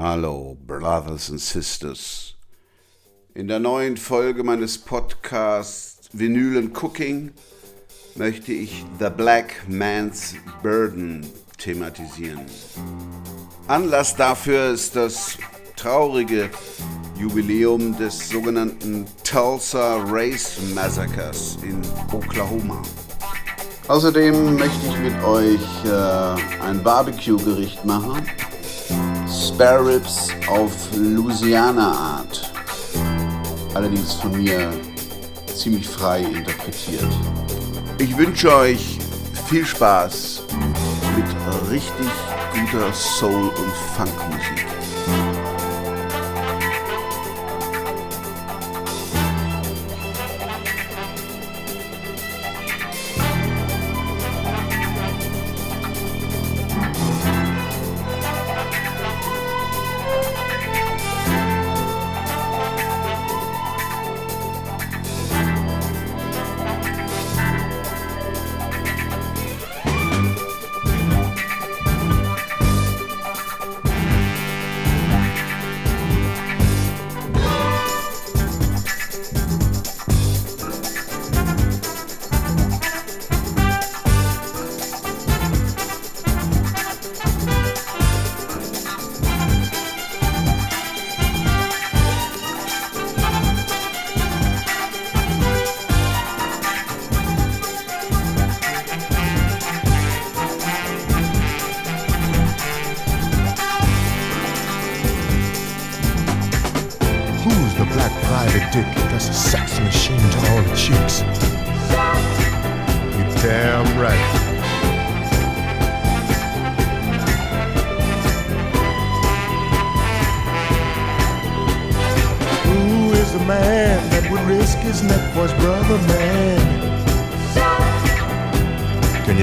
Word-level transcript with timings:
Hallo, 0.00 0.56
Brothers 0.64 1.28
and 1.28 1.40
Sisters. 1.40 2.36
In 3.34 3.48
der 3.48 3.58
neuen 3.58 3.96
Folge 3.96 4.44
meines 4.44 4.78
Podcasts 4.78 6.08
Vinyl 6.12 6.56
and 6.56 6.72
Cooking 6.72 7.32
möchte 8.14 8.52
ich 8.52 8.84
The 9.00 9.10
Black 9.10 9.68
Man's 9.68 10.36
Burden 10.62 11.26
thematisieren. 11.58 12.46
Anlass 13.66 14.14
dafür 14.14 14.70
ist 14.70 14.94
das 14.94 15.36
traurige 15.74 16.48
Jubiläum 17.18 17.98
des 17.98 18.28
sogenannten 18.28 19.04
Tulsa 19.24 19.96
Race 20.06 20.58
Massacres 20.76 21.58
in 21.64 21.82
Oklahoma. 22.12 22.84
Außerdem 23.88 24.54
möchte 24.54 24.86
ich 24.86 24.98
mit 24.98 25.24
euch 25.24 25.84
äh, 25.86 26.62
ein 26.62 26.84
Barbecue-Gericht 26.84 27.84
machen. 27.84 28.24
Spare 29.58 29.84
Ribs 29.84 30.28
auf 30.46 30.70
Louisiana 30.94 31.90
Art. 31.90 32.52
Allerdings 33.74 34.14
von 34.14 34.30
mir 34.40 34.70
ziemlich 35.52 35.88
frei 35.88 36.20
interpretiert. 36.20 37.08
Ich 37.98 38.16
wünsche 38.16 38.54
euch 38.54 39.00
viel 39.48 39.66
Spaß 39.66 40.44
mit 41.16 41.72
richtig 41.72 42.06
guter 42.54 42.92
Soul- 42.92 43.48
und 43.48 43.72
Funkmusik. 43.96 44.67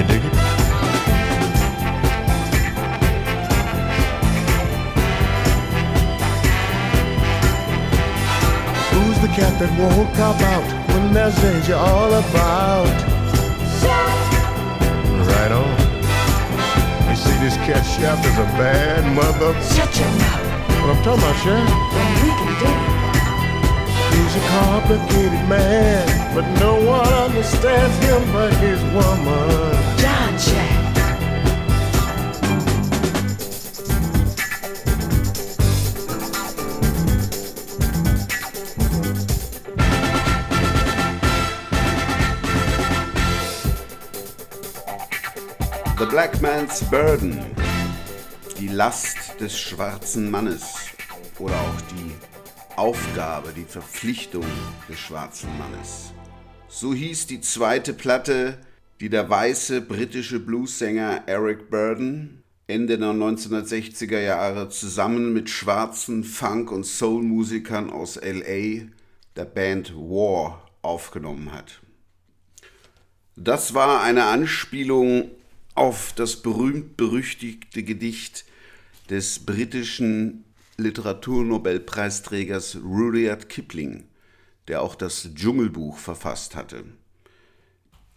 Dig 0.06 0.24
it? 0.24 0.32
Who's 8.92 9.18
the 9.20 9.28
cat 9.28 9.52
that 9.60 9.70
won't 9.78 10.10
cop 10.16 10.40
out 10.52 10.64
when 10.90 11.12
there's 11.12 11.36
danger 11.42 11.74
all 11.76 12.12
about? 12.14 12.88
Right 15.30 15.52
on. 15.52 15.70
You 17.10 17.16
see, 17.16 17.36
this 17.44 17.56
cat 17.68 17.84
chef 17.84 18.18
is 18.24 18.38
a 18.38 18.48
bad 18.56 19.02
mother. 19.14 19.52
Shut 19.74 19.92
your 19.98 20.10
mouth, 20.22 20.46
What 20.80 20.96
I'm 20.96 21.02
talking 21.04 21.22
about, 21.22 21.36
chef? 21.44 21.64
then 21.94 22.10
we 22.22 22.30
can 22.40 22.52
do 22.62 22.68
it. 22.72 22.82
He's 24.16 24.34
a 24.40 24.44
complicated 24.56 25.44
man, 25.48 26.06
but 26.36 26.44
no 26.60 26.74
one 26.84 27.08
understands 27.08 27.96
him 28.04 28.30
but 28.30 28.52
his 28.56 28.78
woman. 28.92 29.72
John 29.96 30.36
Jack. 30.36 30.76
The 45.96 46.04
Black 46.04 46.42
Man's 46.42 46.82
Burden. 46.90 47.40
Die 48.58 48.68
Last 48.68 49.40
des 49.40 49.58
schwarzen 49.58 50.30
Mannes. 50.30 50.64
Oder 51.38 51.54
auch 51.54 51.80
die 51.92 52.14
Aufgabe, 52.76 53.54
die 53.54 53.64
Verpflichtung 53.64 54.44
des 54.86 54.98
schwarzen 54.98 55.48
Mannes. 55.58 56.12
So 56.78 56.92
hieß 56.92 57.26
die 57.26 57.40
zweite 57.40 57.94
Platte, 57.94 58.58
die 59.00 59.08
der 59.08 59.30
weiße 59.30 59.80
britische 59.80 60.38
Bluessänger 60.38 61.22
Eric 61.24 61.70
Burden 61.70 62.42
Ende 62.66 62.98
der 62.98 63.12
1960er 63.12 64.20
Jahre 64.20 64.68
zusammen 64.68 65.32
mit 65.32 65.48
schwarzen 65.48 66.22
Funk- 66.22 66.70
und 66.70 66.84
Soul-Musikern 66.84 67.88
aus 67.88 68.16
LA 68.16 68.88
der 69.36 69.46
Band 69.46 69.94
War 69.94 70.70
aufgenommen 70.82 71.50
hat. 71.50 71.80
Das 73.36 73.72
war 73.72 74.02
eine 74.02 74.24
Anspielung 74.24 75.30
auf 75.74 76.12
das 76.14 76.42
berühmt-berüchtigte 76.42 77.84
Gedicht 77.84 78.44
des 79.08 79.46
britischen 79.46 80.44
Literaturnobelpreisträgers 80.76 82.80
Rudyard 82.84 83.48
Kipling, 83.48 84.05
der 84.68 84.82
auch 84.82 84.94
das 84.94 85.28
Dschungelbuch 85.34 85.98
verfasst 85.98 86.56
hatte. 86.56 86.84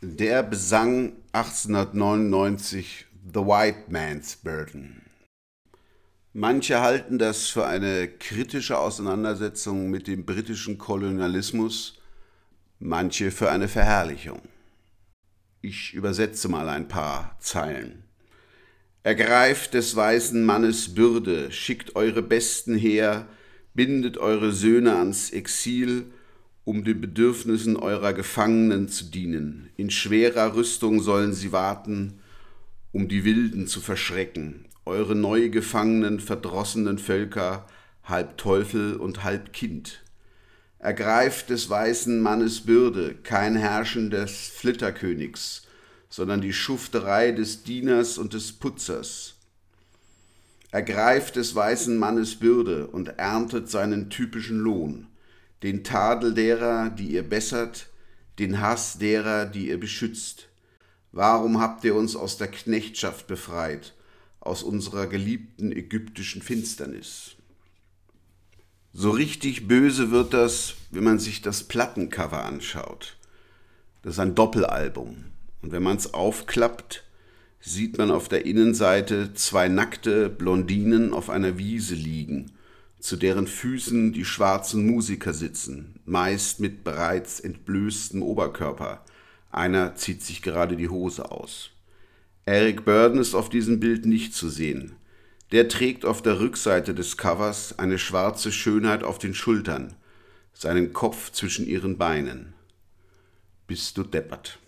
Der 0.01 0.43
besang 0.43 1.13
1899 1.33 3.05
The 3.33 3.41
White 3.41 3.91
Man's 3.91 4.37
Burden. 4.37 5.01
Manche 6.33 6.79
halten 6.79 7.19
das 7.19 7.47
für 7.47 7.65
eine 7.65 8.07
kritische 8.07 8.77
Auseinandersetzung 8.77 9.89
mit 9.89 10.07
dem 10.07 10.25
britischen 10.25 10.77
Kolonialismus, 10.77 11.99
manche 12.79 13.31
für 13.31 13.51
eine 13.51 13.67
Verherrlichung. 13.67 14.41
Ich 15.61 15.93
übersetze 15.93 16.47
mal 16.47 16.69
ein 16.69 16.87
paar 16.87 17.35
Zeilen. 17.39 18.03
Ergreift 19.03 19.73
des 19.73 19.95
weißen 19.95 20.45
Mannes 20.45 20.93
Bürde, 20.93 21.51
schickt 21.51 21.95
eure 21.95 22.21
Besten 22.21 22.77
her, 22.77 23.27
bindet 23.73 24.17
eure 24.17 24.53
Söhne 24.53 24.95
ans 24.95 25.31
Exil, 25.31 26.11
um 26.69 26.83
den 26.83 27.01
Bedürfnissen 27.01 27.77
eurer 27.77 28.13
Gefangenen 28.13 28.89
zu 28.89 29.05
dienen. 29.05 29.71
In 29.75 29.89
schwerer 29.89 30.53
Rüstung 30.53 31.01
sollen 31.01 31.33
sie 31.33 31.51
warten, 31.51 32.19
um 32.91 33.07
die 33.07 33.23
Wilden 33.25 33.65
zu 33.65 33.81
verschrecken, 33.81 34.67
eure 34.85 35.15
neu 35.15 35.49
gefangenen, 35.49 36.19
verdrossenen 36.19 36.99
Völker, 36.99 37.65
halb 38.03 38.37
Teufel 38.37 38.97
und 38.97 39.23
halb 39.23 39.51
Kind. 39.51 40.03
Ergreift 40.77 41.49
des 41.49 41.71
weißen 41.71 42.21
Mannes 42.21 42.61
Bürde, 42.61 43.15
kein 43.15 43.55
Herrschen 43.55 44.11
des 44.11 44.49
Flitterkönigs, 44.49 45.63
sondern 46.07 46.39
die 46.39 46.53
Schufterei 46.53 47.31
des 47.31 47.63
Dieners 47.63 48.19
und 48.19 48.33
des 48.33 48.51
Putzers. 48.51 49.37
Ergreift 50.69 51.35
des 51.35 51.55
weißen 51.55 51.97
Mannes 51.97 52.35
Bürde 52.35 52.85
und 52.85 53.07
erntet 53.17 53.71
seinen 53.71 54.11
typischen 54.11 54.59
Lohn, 54.59 55.08
den 55.63 55.83
Tadel 55.83 56.33
derer, 56.33 56.89
die 56.89 57.11
ihr 57.11 57.23
bessert, 57.23 57.87
den 58.39 58.61
Hass 58.61 58.97
derer, 58.97 59.45
die 59.45 59.67
ihr 59.69 59.79
beschützt. 59.79 60.47
Warum 61.11 61.59
habt 61.59 61.83
ihr 61.83 61.95
uns 61.95 62.15
aus 62.15 62.37
der 62.37 62.47
Knechtschaft 62.47 63.27
befreit, 63.27 63.93
aus 64.39 64.63
unserer 64.63 65.07
geliebten 65.07 65.71
ägyptischen 65.71 66.41
Finsternis? 66.41 67.35
So 68.93 69.11
richtig 69.11 69.67
böse 69.67 70.11
wird 70.11 70.33
das, 70.33 70.75
wenn 70.91 71.03
man 71.03 71.19
sich 71.19 71.41
das 71.41 71.63
Plattencover 71.63 72.43
anschaut. 72.43 73.17
Das 74.01 74.13
ist 74.13 74.19
ein 74.19 74.35
Doppelalbum. 74.35 75.25
Und 75.61 75.71
wenn 75.71 75.83
man 75.83 75.97
es 75.97 76.13
aufklappt, 76.13 77.03
sieht 77.59 77.97
man 77.97 78.11
auf 78.11 78.29
der 78.29 78.45
Innenseite 78.45 79.33
zwei 79.33 79.67
nackte 79.67 80.29
Blondinen 80.29 81.13
auf 81.13 81.29
einer 81.29 81.57
Wiese 81.57 81.95
liegen, 81.95 82.51
zu 82.99 83.15
deren 83.15 83.47
Füßen 83.47 84.13
die 84.13 84.25
schwarzen 84.25 84.85
Musiker 84.85 85.33
sitzen, 85.33 85.99
meist 86.05 86.59
mit 86.59 86.83
bereits 86.83 87.39
entblößtem 87.39 88.21
Oberkörper. 88.21 89.03
Einer 89.51 89.95
zieht 89.95 90.21
sich 90.21 90.41
gerade 90.41 90.75
die 90.75 90.89
Hose 90.89 91.31
aus. 91.31 91.71
Eric 92.45 92.85
Burden 92.85 93.19
ist 93.19 93.35
auf 93.35 93.49
diesem 93.49 93.79
Bild 93.79 94.05
nicht 94.05 94.33
zu 94.33 94.49
sehen. 94.49 94.93
Der 95.51 95.67
trägt 95.67 96.05
auf 96.05 96.21
der 96.21 96.39
Rückseite 96.39 96.93
des 96.93 97.17
Covers 97.17 97.79
eine 97.79 97.97
schwarze 97.97 98.51
Schönheit 98.51 99.03
auf 99.03 99.17
den 99.17 99.33
Schultern, 99.33 99.95
seinen 100.53 100.93
Kopf 100.93 101.31
zwischen 101.31 101.65
ihren 101.65 101.97
Beinen. 101.97 102.53
Bist 103.65 103.97
du 103.97 104.03
deppert. 104.03 104.59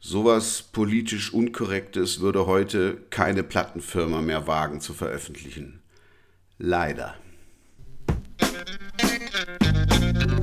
Sowas 0.00 0.62
politisch 0.62 1.32
Unkorrektes 1.32 2.20
würde 2.20 2.46
heute 2.46 2.98
keine 3.10 3.42
Plattenfirma 3.42 4.20
mehr 4.20 4.46
wagen 4.46 4.80
zu 4.80 4.94
veröffentlichen. 4.94 5.80
Leider. 6.58 7.14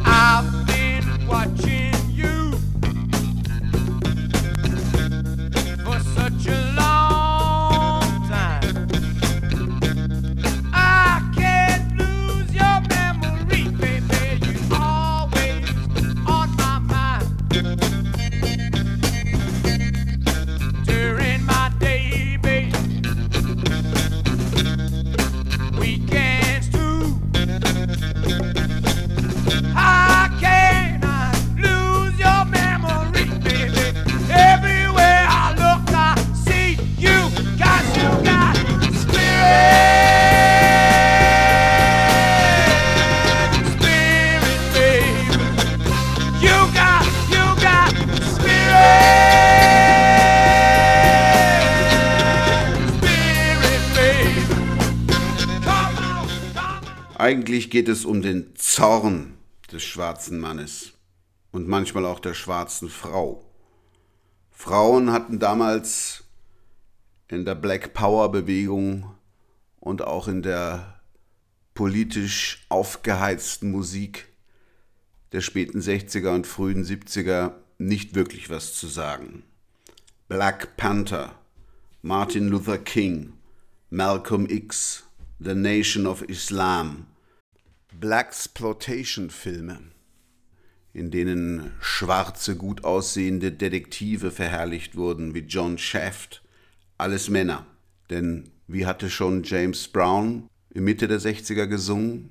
I've 0.06 0.68
been 0.68 1.27
watching 1.27 1.88
Eigentlich 57.30 57.70
geht 57.70 57.88
es 57.90 58.06
um 58.06 58.24
den 58.24 58.56
Zorn 58.56 59.38
des 59.72 59.84
schwarzen 59.84 60.40
Mannes 60.40 60.94
und 61.52 61.68
manchmal 61.68 62.08
auch 62.08 62.20
der 62.20 62.34
schwarzen 62.34 62.90
Frau. 62.90 63.46
Frauen 64.50 65.12
hatten 65.12 65.38
damals 65.38 66.24
in 67.28 67.46
der 67.46 67.54
Black 67.54 67.94
Power 67.94 68.31
Bewegung 68.31 69.14
und 69.80 70.02
auch 70.02 70.28
in 70.28 70.42
der 70.42 71.02
politisch 71.76 72.66
aufgeheizten 72.68 73.70
Musik 73.70 74.30
der 75.32 75.42
späten 75.42 75.82
60er 75.82 76.34
und 76.34 76.48
frühen 76.48 76.84
70er 76.84 77.52
nicht 77.78 78.16
wirklich 78.16 78.50
was 78.50 78.74
zu 78.74 78.88
sagen. 78.88 79.44
Black 80.28 80.78
Panther, 80.78 81.36
Martin 82.02 82.48
Luther 82.48 82.80
King, 82.80 83.34
Malcolm 83.92 84.48
X, 84.50 85.04
The 85.38 85.54
Nation 85.54 86.08
of 86.08 86.24
Islam, 86.24 87.06
Blaxploitation-Filme, 87.91 89.80
in 90.94 91.12
denen 91.12 91.71
schwarze, 91.81 92.56
gut 92.56 92.83
aussehende 92.83 93.51
Detektive 93.51 94.31
verherrlicht 94.31 94.95
wurden, 94.95 95.33
wie 95.33 95.39
John 95.39 95.77
Shaft, 95.77 96.44
alles 96.97 97.30
Männer. 97.30 97.65
Denn 98.09 98.51
wie 98.68 98.86
hatte 98.86 99.09
schon 99.09 99.44
James 99.44 99.88
Brown 99.88 100.47
in 100.69 100.83
Mitte 100.83 101.07
der 101.07 101.19
60er 101.19 101.65
gesungen? 101.65 102.30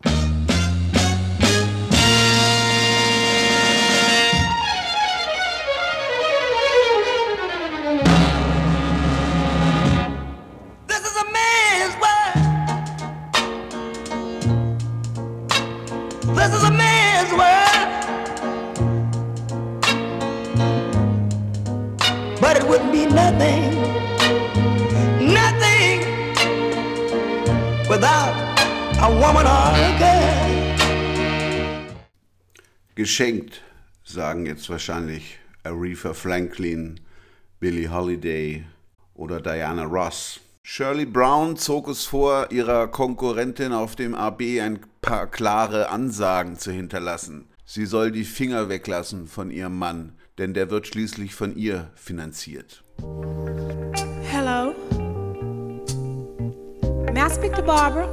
Geschenkt, 33.19 33.63
sagen 34.05 34.47
jetzt 34.47 34.71
wahrscheinlich 34.71 35.41
Aretha 35.65 36.15
Franklin, 36.15 37.01
Billie 37.59 37.91
Holiday 37.91 38.65
oder 39.15 39.41
Diana 39.41 39.87
Ross. 39.87 40.39
Shirley 40.63 41.05
Brown 41.05 41.57
zog 41.57 41.89
es 41.89 42.05
vor, 42.05 42.53
ihrer 42.53 42.87
Konkurrentin 42.87 43.73
auf 43.73 43.97
dem 43.97 44.15
AB 44.15 44.61
ein 44.61 44.79
paar 45.03 45.27
klare 45.27 45.89
Ansagen 45.89 46.61
zu 46.61 46.71
hinterlassen. 46.71 47.49
Sie 47.65 47.87
soll 47.87 48.13
die 48.13 48.23
Finger 48.23 48.69
weglassen 48.69 49.27
von 49.27 49.51
ihrem 49.51 49.77
Mann, 49.77 50.13
denn 50.39 50.55
der 50.55 50.71
wird 50.71 50.87
schließlich 50.87 51.35
von 51.35 51.57
ihr 51.57 51.91
finanziert. 51.97 52.85
Hello. 54.31 54.77
May 57.13 57.27
I 57.27 57.29
speak 57.29 57.53
to 57.57 57.63
Barbara? 57.63 58.07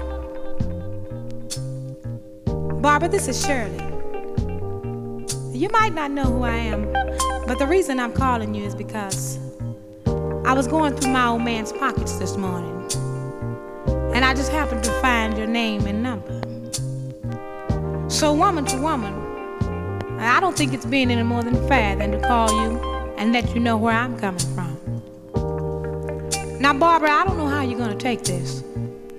Barbara, 2.82 3.08
this 3.08 3.28
is 3.28 3.46
Shirley. 3.46 3.95
You 5.56 5.70
might 5.70 5.94
not 5.94 6.12
know 6.12 6.26
who 6.26 6.44
I 6.44 6.58
am, 6.58 6.92
but 7.48 7.60
the 7.60 7.66
reason 7.66 7.98
I'm 7.98 8.12
calling 8.12 8.54
you 8.54 8.66
is 8.66 8.76
because 8.76 9.40
I 10.44 10.52
was 10.52 10.68
going 10.68 10.98
through 10.98 11.14
my 11.14 11.28
old 11.28 11.44
man's 11.44 11.72
pockets 11.72 12.18
this 12.18 12.36
morning, 12.36 12.92
and 14.14 14.26
I 14.26 14.34
just 14.34 14.52
happened 14.52 14.84
to 14.84 14.92
find 15.00 15.38
your 15.38 15.48
name 15.48 15.88
and 15.88 16.04
number. 16.04 16.42
So, 18.10 18.34
woman 18.34 18.66
to 18.66 18.82
woman, 18.82 19.14
I 20.20 20.42
don't 20.42 20.58
think 20.58 20.74
it's 20.74 20.86
being 20.86 21.10
any 21.10 21.24
more 21.24 21.42
than 21.42 21.56
fair 21.70 21.96
than 21.96 22.12
to 22.12 22.20
call 22.20 22.52
you 22.52 22.78
and 23.18 23.32
let 23.32 23.56
you 23.56 23.62
know 23.62 23.78
where 23.78 23.94
I'm 23.94 24.20
coming 24.20 24.46
from. 24.54 24.76
Now, 26.60 26.74
Barbara, 26.74 27.12
I 27.12 27.24
don't 27.24 27.38
know 27.38 27.48
how 27.48 27.62
you're 27.62 27.80
gonna 27.80 27.96
take 27.96 28.26
this, 28.26 28.62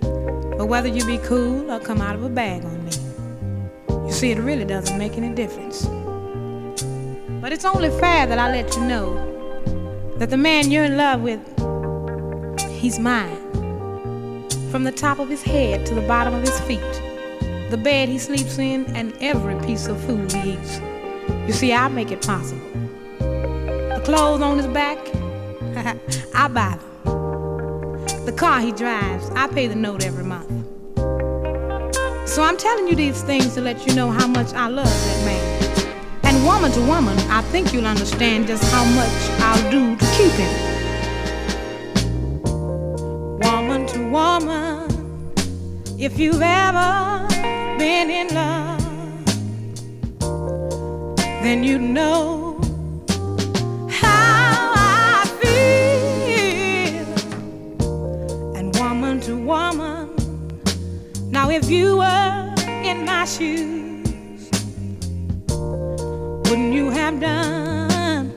but 0.03 0.67
whether 0.67 0.89
you 0.89 1.03
be 1.07 1.17
cool 1.17 1.71
or 1.73 1.81
come 1.81 2.03
out 2.03 2.15
of 2.15 2.23
a 2.25 2.29
bag 2.29 2.63
on 2.63 2.85
me, 2.85 2.93
you 4.07 4.13
see, 4.13 4.33
it 4.33 4.39
really 4.39 4.67
doesn't 4.67 4.99
make 4.99 5.17
any 5.17 5.35
difference. 5.35 5.89
But 7.47 7.53
it's 7.53 7.65
only 7.65 7.91
fair 7.91 8.27
that 8.27 8.41
I 8.41 8.51
let 8.51 8.75
you 8.75 8.85
know 8.87 9.15
that 10.17 10.31
the 10.31 10.37
man 10.37 10.73
you're 10.73 10.83
in 10.83 10.97
love 10.97 11.21
with, 11.21 11.39
he's 12.73 12.99
mine. 12.99 13.37
From 14.73 14.83
the 14.83 14.91
top 14.91 15.21
of 15.21 15.29
his 15.29 15.45
head 15.45 15.87
to 15.87 15.95
the 15.95 16.01
bottom 16.09 16.35
of 16.35 16.41
his 16.41 16.59
feet, 16.63 16.81
the 17.71 17.81
bed 17.81 18.09
he 18.09 18.19
sleeps 18.19 18.59
in, 18.59 18.87
and 18.97 19.15
every 19.21 19.55
piece 19.65 19.87
of 19.87 20.05
food 20.07 20.33
he 20.33 20.55
eats. 20.55 20.81
You 21.47 21.53
see, 21.53 21.73
I 21.73 21.87
make 21.87 22.11
it 22.11 22.27
possible. 22.27 22.69
The 23.21 24.03
clothes 24.05 24.43
on 24.43 24.57
his 24.57 24.67
back, 24.67 24.99
I 26.35 26.49
buy 26.49 26.77
them. 27.05 28.27
The 28.27 28.35
car 28.37 28.61
he 28.61 28.73
drives, 28.73 29.31
I 29.37 29.47
pay 29.47 29.69
the 29.69 29.77
note 29.77 30.05
every 30.05 30.25
month. 30.25 30.51
So 32.29 32.43
I'm 32.43 32.57
telling 32.57 32.89
you 32.89 32.97
these 32.97 33.23
things 33.23 33.55
to 33.55 33.61
let 33.61 33.87
you 33.87 33.95
know 33.95 34.11
how 34.11 34.27
much 34.27 34.53
I 34.53 34.67
love 34.67 34.87
that 34.87 35.25
man. 35.25 35.86
Woman 36.47 36.71
to 36.73 36.81
woman, 36.81 37.19
I 37.29 37.43
think 37.51 37.73
you'll 37.73 37.89
understand 37.89 38.47
just 38.47 38.63
how 38.73 38.85
much 38.85 39.11
I'll 39.41 39.69
do 39.69 39.97
to 39.97 40.07
keep 40.17 40.33
him. 40.33 40.55
Woman 43.41 43.85
to 43.89 43.99
woman, 44.09 44.89
if 45.99 46.21
you've 46.21 46.41
ever 46.41 47.27
been 47.79 48.11
in 48.11 48.29
love, 48.33 48.81
then 51.43 51.65
you 51.65 51.81
know 51.81 52.61
how 53.91 54.73
I 54.77 55.27
feel. 55.41 57.07
And 58.57 58.73
woman 58.79 59.21
to 59.23 59.37
woman, 59.37 60.15
now 61.29 61.51
if 61.51 61.69
you 61.69 61.97
were 61.97 62.55
in 62.85 63.05
my 63.05 63.25
shoes, 63.25 63.86
wouldn't 66.49 66.73
you 66.73 66.91
have 66.91 67.21
done 67.21 68.33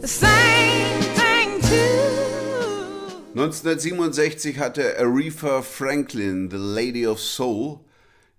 the 0.00 0.08
same 0.08 1.00
thing 1.14 1.60
too? 1.60 3.38
1967 3.38 4.58
hatte 4.58 4.98
Aretha 4.98 5.62
Franklin, 5.62 6.50
The 6.50 6.56
Lady 6.56 7.06
of 7.06 7.20
Soul, 7.20 7.80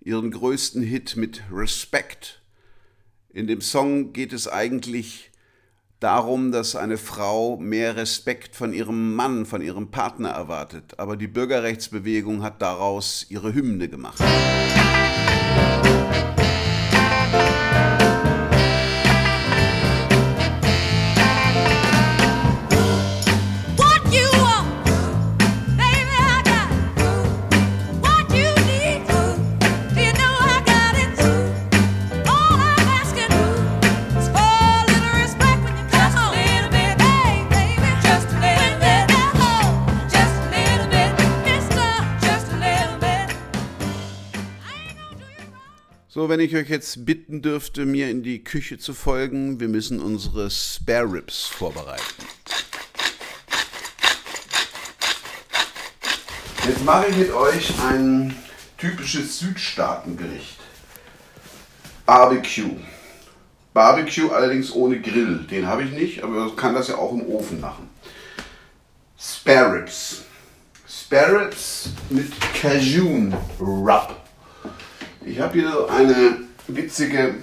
ihren 0.01 0.31
größten 0.31 0.83
Hit 0.83 1.15
mit 1.15 1.43
Respect. 1.51 2.41
In 3.31 3.47
dem 3.47 3.61
Song 3.61 4.11
geht 4.11 4.33
es 4.33 4.47
eigentlich 4.47 5.31
darum, 5.99 6.51
dass 6.51 6.75
eine 6.75 6.97
Frau 6.97 7.57
mehr 7.57 7.95
Respekt 7.95 8.55
von 8.55 8.73
ihrem 8.73 9.15
Mann, 9.15 9.45
von 9.45 9.61
ihrem 9.61 9.91
Partner 9.91 10.29
erwartet. 10.29 10.97
Aber 10.97 11.15
die 11.15 11.27
Bürgerrechtsbewegung 11.27 12.41
hat 12.41 12.61
daraus 12.61 13.25
ihre 13.29 13.53
Hymne 13.53 13.87
gemacht. 13.87 14.19
What 15.49 15.98
wenn 46.29 46.39
ich 46.39 46.55
euch 46.55 46.69
jetzt 46.69 47.05
bitten 47.05 47.41
dürfte, 47.41 47.85
mir 47.85 48.09
in 48.09 48.21
die 48.21 48.43
Küche 48.43 48.77
zu 48.77 48.93
folgen, 48.93 49.59
wir 49.59 49.67
müssen 49.67 49.99
unsere 49.99 50.51
Spare 50.51 51.11
Ribs 51.11 51.47
vorbereiten. 51.47 52.03
Jetzt 56.67 56.85
mache 56.85 57.07
ich 57.07 57.17
mit 57.17 57.31
euch 57.31 57.73
ein 57.81 58.35
typisches 58.77 59.39
Südstaatengericht. 59.39 60.59
Barbecue. 62.05 62.77
Barbecue 63.73 64.29
allerdings 64.29 64.71
ohne 64.71 65.01
Grill. 65.01 65.47
Den 65.49 65.65
habe 65.65 65.83
ich 65.83 65.91
nicht, 65.91 66.23
aber 66.23 66.45
man 66.45 66.55
kann 66.55 66.75
das 66.75 66.89
ja 66.89 66.95
auch 66.97 67.11
im 67.11 67.25
Ofen 67.25 67.59
machen. 67.59 67.89
Spare 69.19 69.79
Ribs. 69.79 70.21
Spare 70.87 71.47
Ribs 71.47 71.89
mit 72.11 72.31
Cajun 72.53 73.33
Rub. 73.59 74.28
Ich 75.29 75.39
habe 75.39 75.59
hier 75.59 75.87
eine 75.91 76.37
witzige 76.67 77.35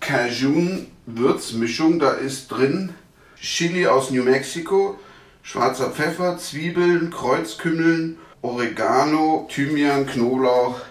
Cajun-Würzmischung. 0.00 1.98
Da 1.98 2.10
ist 2.10 2.48
drin 2.48 2.92
Chili 3.40 3.86
aus 3.86 4.10
New 4.10 4.22
Mexico, 4.22 4.98
schwarzer 5.42 5.90
Pfeffer, 5.90 6.36
Zwiebeln, 6.36 7.10
Kreuzkümmeln, 7.10 8.18
Oregano, 8.42 9.48
Thymian, 9.50 10.06
Knoblauch. 10.06 10.82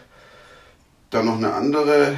Dann 1.12 1.28
noch 1.28 1.38
eine 1.38 1.54
andere 1.54 2.16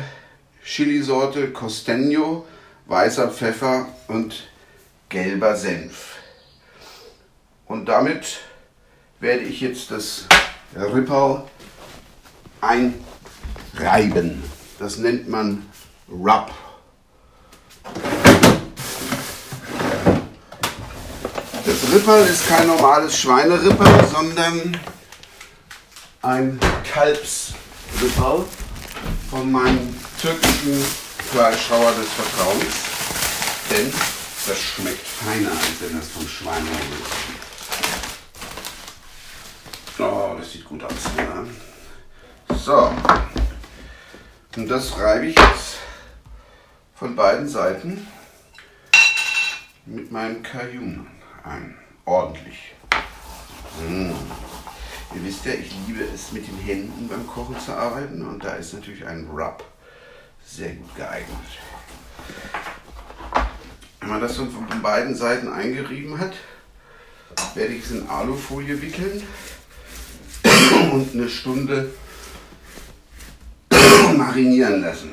Chilisorte, 0.63 1.47
Costeño, 1.47 2.45
weißer 2.85 3.29
Pfeffer 3.31 3.89
und 4.07 4.49
gelber 5.09 5.57
Senf. 5.57 6.15
Und 7.65 7.89
damit 7.89 8.39
werde 9.19 9.43
ich 9.43 9.59
jetzt 9.59 9.91
das 9.91 10.25
Ripperl 10.73 11.43
einreiben. 13.75 14.43
Das 14.79 14.97
nennt 14.97 15.27
man 15.29 15.65
Rub. 16.09 16.51
Das 21.65 21.93
Ripperl 21.93 22.27
ist 22.27 22.47
kein 22.47 22.67
normales 22.67 23.17
Schweineripperl, 23.17 24.07
sondern 24.07 24.79
ein 26.21 26.59
Kalbsripperl 26.91 28.45
von 29.29 29.51
meinem 29.51 29.95
türkischen 30.21 30.83
Fleischhauer 31.31 31.91
des 31.93 32.07
Vertrauens. 32.13 32.75
Denn 33.71 33.91
das 34.47 34.59
schmeckt 34.59 35.05
feiner, 35.05 35.49
als 35.49 35.81
wenn 35.81 35.97
das 35.99 36.07
vom 36.09 36.27
Schweineripperl 36.27 37.01
kommt. 37.03 37.45
Oh, 39.97 40.35
das 40.37 40.51
sieht 40.51 40.65
gut 40.65 40.83
aus. 40.83 40.91
Ja. 41.17 41.45
So. 42.55 42.91
Und 44.55 44.69
das 44.69 44.97
reibe 44.97 45.25
ich 45.25 45.37
jetzt 45.37 45.77
von 46.95 47.13
beiden 47.13 47.47
Seiten 47.47 48.07
mit 49.85 50.11
meinem 50.11 50.41
Cajun 50.43 51.07
ein. 51.43 51.77
Ordentlich. 52.05 52.73
Mm. 53.89 54.11
Ihr 55.13 55.23
wisst 55.23 55.45
ja, 55.45 55.53
ich 55.53 55.73
liebe 55.87 56.03
es 56.03 56.31
mit 56.31 56.47
den 56.47 56.57
Händen 56.57 57.07
beim 57.09 57.27
Kochen 57.27 57.59
zu 57.59 57.73
arbeiten 57.73 58.25
und 58.25 58.43
da 58.43 58.53
ist 58.53 58.73
natürlich 58.73 59.05
ein 59.05 59.27
Rub 59.27 59.63
sehr 60.45 60.73
gut 60.73 60.95
geeignet. 60.95 61.35
Wenn 63.99 64.09
man 64.09 64.21
das 64.21 64.35
so 64.35 64.45
von 64.45 64.81
beiden 64.81 65.15
Seiten 65.15 65.51
eingerieben 65.51 66.17
hat, 66.19 66.33
werde 67.55 67.73
ich 67.73 67.83
es 67.83 67.91
in 67.91 68.07
Alufolie 68.07 68.81
wickeln 68.81 69.21
und 70.93 71.13
eine 71.13 71.27
Stunde 71.27 71.91
marinieren 74.13 74.81
lassen. 74.81 75.11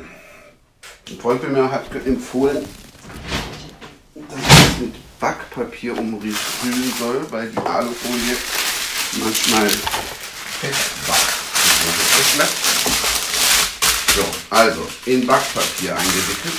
Ein 1.09 1.19
Freund 1.19 1.43
von 1.43 1.53
mir 1.53 1.71
hat 1.71 1.85
empfohlen, 2.07 2.65
dass 4.15 4.39
ich 4.39 4.47
das 4.47 4.79
mit 4.81 4.95
Backpapier 5.21 5.99
umrühren 5.99 6.93
soll, 6.99 7.27
weil 7.31 7.51
die 7.51 7.59
Alufolie 7.59 8.37
manchmal 9.21 9.69
festbackt. 10.61 11.33
So, 14.15 14.25
also 14.51 14.89
in 15.07 15.27
Backpapier 15.27 15.97
eingewickelt. 15.97 16.55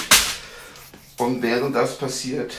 Und 1.17 1.41
während 1.41 1.75
das 1.75 1.97
passiert, 1.97 2.53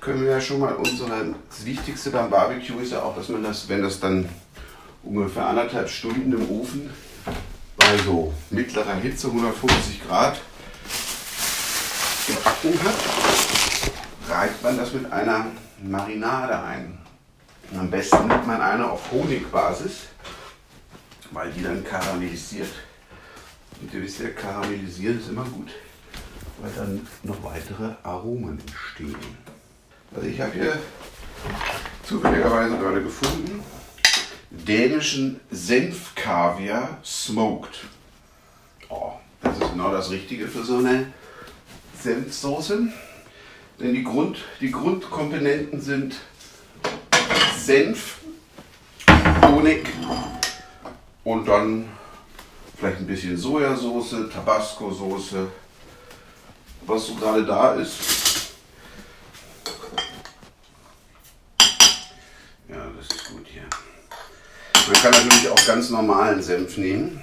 können 0.00 0.24
wir 0.24 0.32
ja 0.32 0.40
schon 0.40 0.58
mal 0.60 0.74
unsere. 0.74 1.34
Das 1.48 1.64
Wichtigste 1.64 2.10
beim 2.10 2.28
Barbecue 2.28 2.80
ist 2.80 2.92
ja 2.92 3.02
auch, 3.02 3.16
dass 3.16 3.28
man 3.28 3.42
das, 3.44 3.68
wenn 3.68 3.82
das 3.82 4.00
dann 4.00 4.28
ungefähr 5.04 5.46
anderthalb 5.46 5.88
Stunden 5.88 6.32
im 6.32 6.50
Ofen 6.50 6.90
bei 7.76 7.98
so 7.98 8.32
mittlerer 8.50 8.96
Hitze, 8.96 9.28
150 9.28 10.06
Grad, 10.06 10.40
gebacken 12.26 12.78
hat, 12.84 12.94
reibt 14.28 14.62
man 14.62 14.76
das 14.76 14.92
mit 14.92 15.12
einer 15.12 15.46
Marinade 15.82 16.58
ein. 16.62 16.98
Und 17.70 17.80
am 17.80 17.90
besten 17.90 18.28
nimmt 18.28 18.46
man 18.46 18.60
eine 18.60 18.90
auf 18.90 19.10
Honigbasis, 19.10 20.02
weil 21.30 21.50
die 21.52 21.62
dann 21.62 21.84
karamellisiert. 21.84 22.70
Und 23.80 23.92
ihr 23.92 24.02
wisst 24.02 24.20
ja, 24.20 24.28
karamellisieren 24.30 25.18
ist 25.18 25.28
immer 25.28 25.44
gut, 25.44 25.70
weil 26.60 26.70
dann 26.76 27.06
noch 27.22 27.42
weitere 27.42 27.94
Aromen 28.02 28.60
entstehen. 28.60 29.16
Also 30.14 30.28
ich 30.28 30.40
habe 30.40 30.52
hier 30.52 30.78
zufälligerweise 32.06 32.76
gerade 32.76 33.02
gefunden, 33.02 33.62
dänischen 34.52 35.40
Senfkaviar 35.50 36.98
smoked. 37.04 37.80
Oh, 38.88 39.12
das 39.40 39.58
ist 39.58 39.70
genau 39.72 39.90
das 39.90 40.10
Richtige 40.10 40.46
für 40.46 40.62
so 40.62 40.78
eine 40.78 41.12
Senfsoße. 42.00 42.88
Denn 43.80 43.94
die, 43.94 44.04
Grund, 44.04 44.38
die 44.60 44.70
Grundkomponenten 44.70 45.80
sind 45.80 46.16
Senf, 47.56 48.18
Honig 49.46 49.88
und 51.24 51.46
dann 51.46 51.88
vielleicht 52.76 52.98
ein 52.98 53.06
bisschen 53.06 53.36
Sojasauce, 53.36 54.28
Tabasco-Soße, 54.32 55.48
was 56.86 57.06
so 57.06 57.14
gerade 57.14 57.44
da 57.44 57.74
ist. 57.74 58.52
Ja, 62.68 62.86
das 62.96 63.16
ist 63.16 63.24
gut 63.30 63.46
hier. 63.46 63.68
Man 64.92 65.00
kann 65.00 65.12
natürlich 65.12 65.48
auch 65.48 65.66
ganz 65.66 65.88
normalen 65.88 66.42
Senf 66.42 66.76
nehmen. 66.76 67.18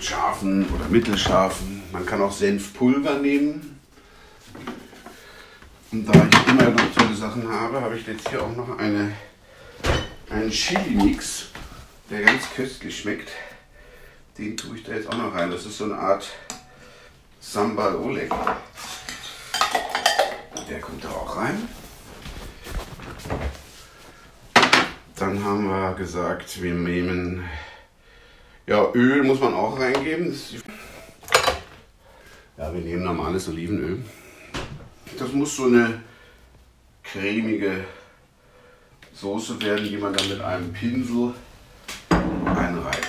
Scharfen 0.00 0.66
oder 0.74 0.86
mittelscharfen. 0.88 1.82
Man 1.92 2.06
kann 2.06 2.22
auch 2.22 2.32
Senfpulver 2.32 3.18
nehmen. 3.18 3.78
Und 5.92 6.06
da 6.06 6.12
ich 6.14 6.48
immer 6.48 6.70
noch 6.70 6.94
tolle 6.94 7.14
Sachen 7.14 7.46
habe, 7.48 7.82
habe 7.82 7.96
ich 7.96 8.06
jetzt 8.06 8.26
hier 8.30 8.42
auch 8.42 8.56
noch 8.56 8.78
eine, 8.78 9.12
einen 10.30 10.50
Chili-Mix, 10.50 11.48
der 12.10 12.22
ganz 12.22 12.44
köstlich 12.56 12.98
schmeckt. 12.98 13.28
Den 14.38 14.56
tue 14.56 14.78
ich 14.78 14.82
da 14.82 14.94
jetzt 14.94 15.08
auch 15.08 15.18
noch 15.18 15.34
rein. 15.34 15.50
Das 15.50 15.66
ist 15.66 15.76
so 15.76 15.84
eine 15.84 15.98
Art 15.98 16.26
Sambal 17.38 17.96
Oleg. 17.96 18.30
Der 20.70 20.80
kommt 20.80 21.04
da 21.04 21.10
auch 21.10 21.36
rein. 21.36 21.68
Dann 25.16 25.42
haben 25.42 25.64
wir 25.66 25.94
gesagt, 25.94 26.62
wir 26.62 26.74
nehmen. 26.74 27.42
Ja, 28.66 28.92
Öl 28.92 29.22
muss 29.22 29.40
man 29.40 29.54
auch 29.54 29.80
reingeben. 29.80 30.38
Ja, 32.58 32.74
wir 32.74 32.82
nehmen 32.82 33.02
normales 33.02 33.48
Olivenöl. 33.48 34.04
Das 35.18 35.32
muss 35.32 35.56
so 35.56 35.64
eine 35.64 36.02
cremige 37.02 37.84
Soße 39.14 39.58
werden, 39.62 39.88
die 39.88 39.96
man 39.96 40.12
dann 40.12 40.28
mit 40.28 40.40
einem 40.42 40.70
Pinsel 40.74 41.32
einreibt. 42.10 43.08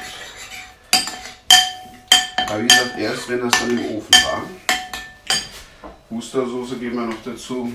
Aber 2.48 2.62
wie 2.62 2.68
gesagt, 2.68 2.98
erst 2.98 3.28
wenn 3.28 3.42
das 3.42 3.60
dann 3.60 3.78
im 3.78 3.98
Ofen 3.98 4.14
war. 4.24 4.44
Wustersoße 6.10 6.78
geben 6.78 6.96
wir 6.96 7.08
noch 7.08 7.24
dazu. 7.26 7.74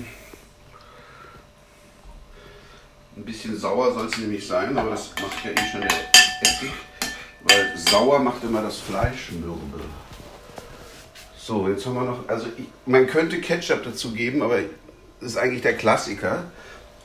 Ein 3.15 3.25
bisschen 3.25 3.57
sauer 3.59 3.93
soll 3.93 4.07
es 4.07 4.17
nämlich 4.17 4.47
sein, 4.47 4.77
aber 4.77 4.91
das 4.91 5.11
macht 5.21 5.45
ja 5.45 5.51
eh 5.51 5.71
schon 5.71 5.83
Essig. 5.83 6.71
Weil 7.43 7.77
sauer 7.77 8.19
macht 8.19 8.43
immer 8.43 8.61
das 8.61 8.77
Fleisch 8.77 9.31
mürbe. 9.31 9.81
So, 11.37 11.67
jetzt 11.67 11.85
haben 11.85 11.95
wir 11.95 12.03
noch, 12.03 12.27
also 12.27 12.47
ich, 12.57 12.65
man 12.85 13.05
könnte 13.05 13.39
Ketchup 13.41 13.83
dazu 13.83 14.13
geben, 14.13 14.41
aber 14.41 14.59
das 15.19 15.31
ist 15.31 15.37
eigentlich 15.37 15.61
der 15.61 15.77
Klassiker. 15.77 16.45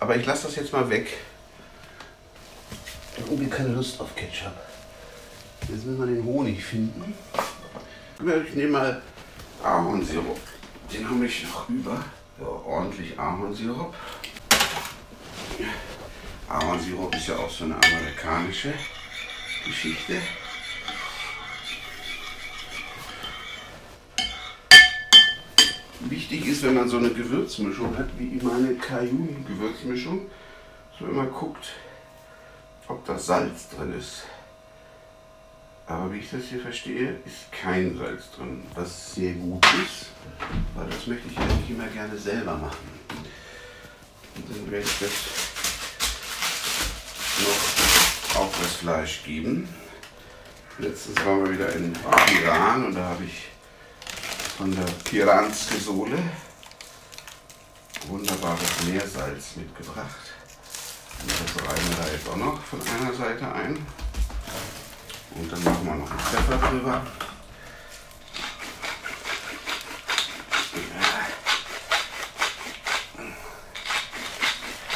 Aber 0.00 0.16
ich 0.16 0.24
lasse 0.24 0.46
das 0.46 0.56
jetzt 0.56 0.72
mal 0.72 0.88
weg. 0.88 1.08
Ich 3.16 3.22
habe 3.22 3.32
irgendwie 3.32 3.50
keine 3.50 3.70
Lust 3.70 4.00
auf 4.00 4.14
Ketchup. 4.14 4.52
Jetzt 5.62 5.84
müssen 5.84 5.98
wir 5.98 6.06
den 6.06 6.24
Honig 6.24 6.64
finden. 6.64 7.14
Ich 8.46 8.54
nehme 8.54 8.70
mal 8.70 9.02
Ahornsirup. 9.62 10.38
Den 10.92 11.10
habe 11.10 11.26
ich 11.26 11.42
noch 11.44 11.68
über. 11.68 12.04
Ja, 12.40 12.46
ordentlich 12.46 13.18
Ahornsirup. 13.18 13.94
Ahornsirup 16.48 17.14
ist 17.14 17.28
ja 17.28 17.36
auch 17.36 17.50
so 17.50 17.64
eine 17.64 17.74
amerikanische 17.74 18.72
Geschichte. 19.66 20.14
Wichtig 26.00 26.46
ist, 26.46 26.62
wenn 26.62 26.74
man 26.74 26.88
so 26.88 26.96
eine 26.96 27.10
Gewürzmischung 27.10 27.96
hat, 27.98 28.08
wie 28.16 28.40
meine 28.42 28.74
Cajun-Gewürzmischung, 28.76 30.30
dass 30.90 31.00
man 31.02 31.10
immer 31.10 31.26
guckt, 31.26 31.72
ob 32.86 33.04
da 33.04 33.18
Salz 33.18 33.68
drin 33.68 33.98
ist. 33.98 34.22
Aber 35.86 36.10
wie 36.12 36.18
ich 36.18 36.30
das 36.30 36.44
hier 36.44 36.60
verstehe, 36.60 37.20
ist 37.26 37.52
kein 37.52 37.96
Salz 37.98 38.30
drin, 38.30 38.62
was 38.74 39.14
sehr 39.14 39.34
gut 39.34 39.66
ist, 39.84 40.06
weil 40.74 40.88
das 40.88 41.06
möchte 41.06 41.28
ich 41.28 41.38
eigentlich 41.38 41.70
immer 41.70 41.88
gerne 41.88 42.16
selber 42.16 42.56
machen. 42.56 42.88
Und 44.36 44.50
dann 44.50 44.70
werde 44.70 44.86
ich 44.86 44.98
das 44.98 45.47
noch 47.42 48.40
auf 48.40 48.54
das 48.62 48.76
Fleisch 48.76 49.22
geben. 49.24 49.68
Letztens 50.78 51.24
waren 51.24 51.44
wir 51.44 51.52
wieder 51.52 51.72
in 51.74 51.92
Iran 52.42 52.86
und 52.86 52.94
da 52.94 53.04
habe 53.04 53.24
ich 53.24 53.48
von 54.56 54.74
der 54.74 54.86
Piranske 55.04 55.76
Sohle 55.78 56.18
wunderbares 58.08 58.84
Meersalz 58.86 59.56
mitgebracht. 59.56 60.32
Und 61.20 61.30
das 61.30 61.68
reiben 61.68 61.88
wir 61.88 61.96
da 61.96 62.12
jetzt 62.12 62.28
auch 62.28 62.36
noch 62.36 62.62
von 62.62 62.80
einer 62.80 63.12
Seite 63.12 63.52
ein. 63.52 63.86
Und 65.34 65.52
dann 65.52 65.64
machen 65.64 65.84
wir 65.84 65.94
noch 65.94 66.10
einen 66.10 66.20
Pfeffer 66.20 66.56
drüber. 66.68 67.06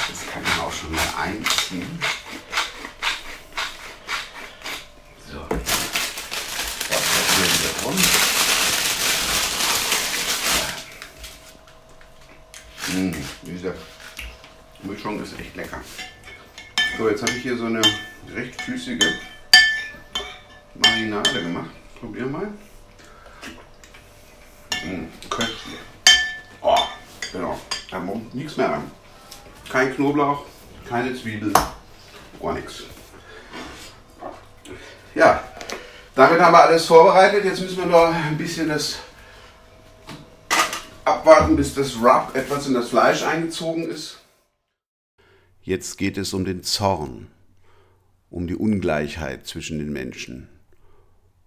Das 0.08 0.26
kann 0.32 0.42
man 0.42 0.60
auch 0.60 0.72
schon 0.72 0.92
mal 0.92 1.14
einziehen. 1.16 2.00
So. 5.30 5.46
Das 6.88 7.02
hier 7.36 7.46
wieder 7.46 7.72
rum. 7.84 7.96
Mmh, 12.92 13.16
diese 13.42 13.74
Mischung 14.82 15.21
ist 15.32 15.40
echt 15.40 15.56
lecker. 15.56 15.80
So, 16.98 17.08
jetzt 17.08 17.22
habe 17.22 17.32
ich 17.32 17.42
hier 17.42 17.56
so 17.56 17.66
eine 17.66 17.80
recht 18.34 18.60
flüssige 18.60 19.06
Marinade 20.74 21.42
gemacht. 21.42 21.70
Probier 21.98 22.26
mal. 22.26 22.48
Mmh, 24.84 25.08
köstlich. 25.30 25.78
Oh, 26.60 26.76
genau. 27.32 27.58
Da 27.90 27.98
muss 27.98 28.18
nichts 28.32 28.56
mehr 28.56 28.70
rein. 28.70 28.90
Kein 29.70 29.94
Knoblauch, 29.94 30.44
keine 30.88 31.14
Zwiebel, 31.14 31.52
gar 32.40 32.52
nichts. 32.54 32.82
Ja, 35.14 35.44
damit 36.14 36.40
haben 36.40 36.52
wir 36.52 36.62
alles 36.62 36.84
vorbereitet. 36.84 37.44
Jetzt 37.44 37.60
müssen 37.60 37.78
wir 37.78 37.86
noch 37.86 38.12
ein 38.12 38.36
bisschen 38.36 38.68
das 38.68 38.96
abwarten, 41.04 41.56
bis 41.56 41.74
das 41.74 41.94
Rub 41.96 42.34
etwas 42.34 42.66
in 42.66 42.74
das 42.74 42.88
Fleisch 42.88 43.22
eingezogen 43.22 43.88
ist. 43.88 44.21
Jetzt 45.64 45.96
geht 45.96 46.18
es 46.18 46.34
um 46.34 46.44
den 46.44 46.64
Zorn, 46.64 47.28
um 48.30 48.48
die 48.48 48.56
Ungleichheit 48.56 49.46
zwischen 49.46 49.78
den 49.78 49.92
Menschen, 49.92 50.48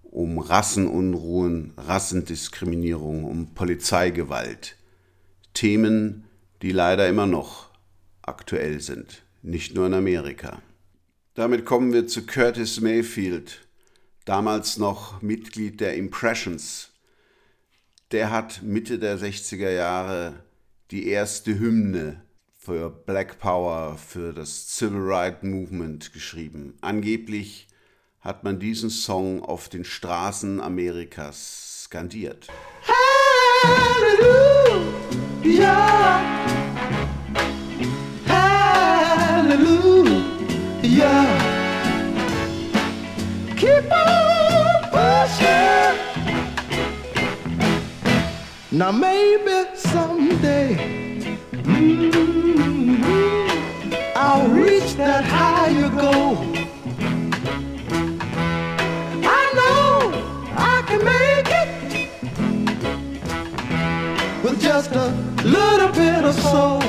um 0.03 0.39
Rassenunruhen, 0.39 1.73
Rassendiskriminierung, 1.75 3.25
um 3.25 3.53
Polizeigewalt. 3.53 4.77
Themen, 5.53 6.23
die 6.61 6.71
leider 6.71 7.09
immer 7.09 7.27
noch 7.27 7.71
aktuell 8.21 8.79
sind, 8.79 9.25
nicht 9.41 9.75
nur 9.75 9.87
in 9.87 9.93
Amerika. 9.93 10.61
Damit 11.33 11.65
kommen 11.65 11.91
wir 11.91 12.07
zu 12.07 12.25
Curtis 12.25 12.79
Mayfield, 12.79 13.67
damals 14.23 14.77
noch 14.77 15.21
Mitglied 15.21 15.81
der 15.81 15.95
Impressions. 15.95 16.93
Der 18.11 18.31
hat 18.31 18.61
Mitte 18.63 18.97
der 18.97 19.19
60er 19.19 19.71
Jahre 19.71 20.41
die 20.91 21.07
erste 21.07 21.59
Hymne 21.59 22.24
für 22.65 22.89
Black 22.89 23.37
Power, 23.37 23.95
für 23.95 24.33
das 24.33 24.75
Civil 24.75 25.01
Rights 25.01 25.43
Movement 25.43 26.11
geschrieben. 26.13 26.75
Angeblich 26.81 27.67
hat 28.21 28.43
man 28.43 28.59
diesen 28.59 28.89
Song 28.89 29.43
auf 29.43 29.69
den 29.69 29.85
Straßen 29.85 30.59
Amerikas 30.59 31.83
skandiert. 31.83 32.47
Keep 43.57 43.91
on 43.91 44.89
pushing. 44.91 45.95
Now 48.71 48.91
maybe 48.91 49.74
That 54.97 55.25
higher 55.25 55.89
goal. 55.89 56.37
I 59.27 59.41
know 59.59 60.13
I 60.55 60.83
can 60.87 61.03
make 61.03 61.49
it 61.61 61.69
with 64.41 64.61
just 64.61 64.91
a 64.95 65.07
little 65.43 65.89
bit 65.89 66.23
of 66.23 66.33
soul. 66.35 66.81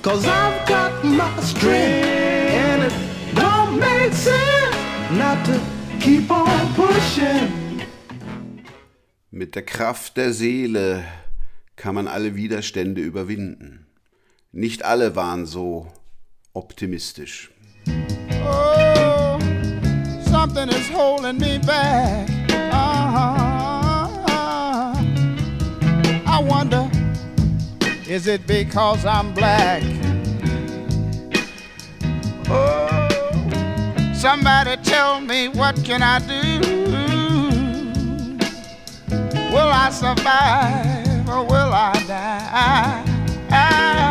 Cause 0.00 0.26
I've 0.26 0.66
got 0.66 1.04
my 1.04 1.30
strength 1.42 2.06
and 2.64 2.82
it 2.84 2.94
don't 3.34 3.78
make 3.78 4.14
sense 4.14 4.76
not 5.12 5.44
to 5.44 5.60
keep 6.00 6.30
on 6.30 6.74
pushing. 6.74 7.82
Mit 9.30 9.54
der 9.54 9.62
Kraft 9.62 10.16
der 10.16 10.32
Seele 10.32 11.04
kann 11.76 11.94
man 11.94 12.08
alle 12.08 12.34
Widerstände 12.34 13.02
überwinden. 13.02 13.89
Nicht 14.52 14.84
alle 14.84 15.14
waren 15.14 15.46
so 15.46 15.86
optimistisch. 16.54 17.52
Oh, 18.44 19.38
something 20.28 20.68
is 20.68 20.88
holding 20.92 21.38
me 21.38 21.58
back. 21.58 22.28
Uh-huh. 22.72 24.08
I 26.26 26.42
wonder, 26.42 26.90
is 28.08 28.26
it 28.26 28.44
because 28.48 29.04
I'm 29.04 29.32
black? 29.34 29.84
Oh, 32.48 33.08
somebody 34.12 34.76
tell 34.82 35.20
me 35.20 35.46
what 35.46 35.76
can 35.84 36.02
I 36.02 36.18
do? 36.18 36.58
Will 39.52 39.70
I 39.70 39.90
survive 39.92 41.28
or 41.28 41.44
will 41.44 41.72
I 41.72 41.92
die? 42.08 43.04
Oh, 43.52 44.09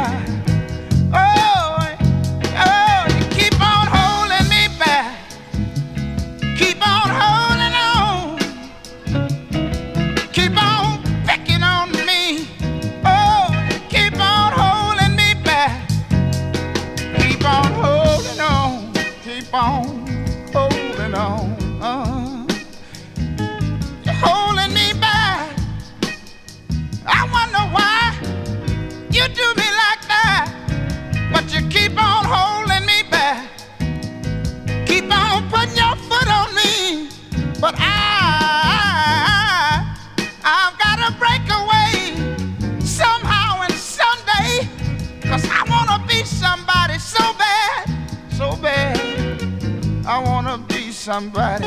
somebody. 51.09 51.65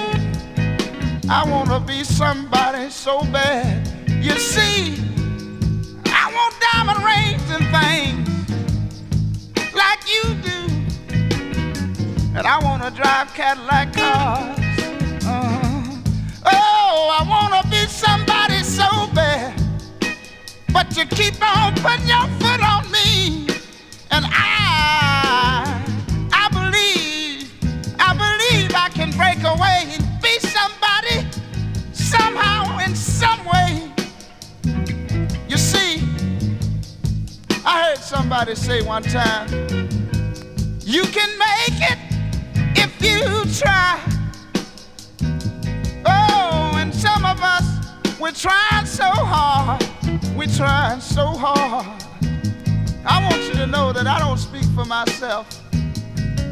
I 1.29 1.43
wanna 1.51 1.81
be 1.81 2.05
somebody 2.05 2.89
so 2.91 3.25
bad. 3.33 3.89
You 4.23 4.39
see, 4.39 4.95
I 6.07 6.25
want 6.37 6.55
diamond 6.67 7.01
rings 7.11 7.47
and 7.57 7.67
things 7.77 8.29
like 9.75 10.03
you 10.15 10.23
do. 10.49 10.61
And 12.37 12.47
I 12.47 12.57
wanna 12.63 12.93
drive 12.93 13.35
Cadillac 13.35 13.93
cars. 13.95 14.59
Uh-huh. 15.27 15.97
Oh, 16.47 17.19
I 17.19 17.23
wanna 17.35 17.69
be 17.69 17.83
somebody 17.89 18.63
so 18.63 18.89
bad. 19.13 19.61
But 20.73 20.97
you 20.97 21.05
keep 21.07 21.43
on 21.43 21.75
putting 21.83 22.07
your 22.07 22.29
foot 22.39 22.63
on 22.63 22.89
me. 22.93 23.49
And 24.13 24.25
I, 24.25 24.62
somebody 38.33 38.55
say 38.55 38.81
one 38.81 39.03
time, 39.03 39.47
you 40.81 41.03
can 41.03 41.29
make 41.39 41.79
it 41.91 41.99
if 42.79 42.91
you 43.03 43.45
try. 43.61 44.01
Oh, 46.07 46.73
and 46.77 46.95
some 46.95 47.27
of 47.27 47.39
us, 47.43 48.19
we're 48.19 48.33
trying 48.33 48.87
so 48.87 49.05
hard. 49.05 49.87
We're 50.35 50.47
trying 50.47 51.03
so 51.03 51.27
hard. 51.27 52.03
I 53.05 53.23
want 53.29 53.43
you 53.49 53.53
to 53.53 53.67
know 53.67 53.93
that 53.93 54.07
I 54.07 54.19
don't 54.19 54.39
speak 54.39 54.65
for 54.75 54.87
myself, 54.87 55.47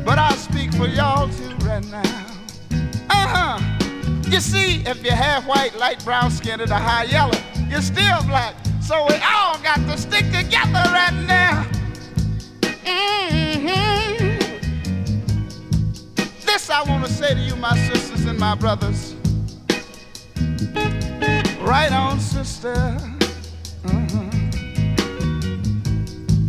but 0.04 0.18
I 0.18 0.34
speak 0.34 0.74
for 0.74 0.86
y'all 0.86 1.30
too 1.30 1.56
right 1.64 1.86
now. 1.86 2.26
Uh 3.08 3.58
huh. 3.58 4.28
You 4.28 4.40
see, 4.40 4.82
if 4.84 5.02
you 5.02 5.12
have 5.12 5.46
white, 5.46 5.74
light 5.78 6.04
brown 6.04 6.30
skinned, 6.30 6.60
or 6.60 6.74
high 6.74 7.04
yellow, 7.04 7.40
you're 7.70 7.80
still 7.80 8.22
black. 8.24 8.54
So 8.90 9.06
we 9.06 9.14
all 9.22 9.56
got 9.62 9.76
to 9.76 9.96
stick 9.96 10.24
together 10.32 10.82
right 10.90 11.14
now. 11.24 11.62
hmm 12.84 13.68
This 16.44 16.68
I 16.68 16.82
want 16.88 17.06
to 17.06 17.12
say 17.12 17.34
to 17.34 17.40
you, 17.40 17.54
my 17.54 17.78
sisters 17.86 18.24
and 18.24 18.36
my 18.36 18.56
brothers. 18.56 19.14
Right 21.60 21.92
on, 21.92 22.18
sister. 22.18 22.74
Mhm. 23.84 24.26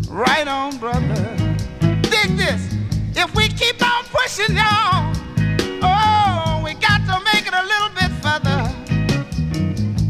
Right 0.09 0.47
on, 0.47 0.79
brother. 0.79 1.37
Dig 2.09 2.37
this. 2.37 2.73
If 3.15 3.35
we 3.35 3.49
keep 3.49 3.79
on 3.85 4.03
pushing 4.05 4.55
y'all, 4.57 5.13
oh, 5.83 6.61
we 6.65 6.73
got 6.73 7.05
to 7.05 7.23
make 7.23 7.45
it 7.45 7.53
a 7.53 7.65
little 7.71 7.91
bit 7.99 8.11
further. 8.23 8.61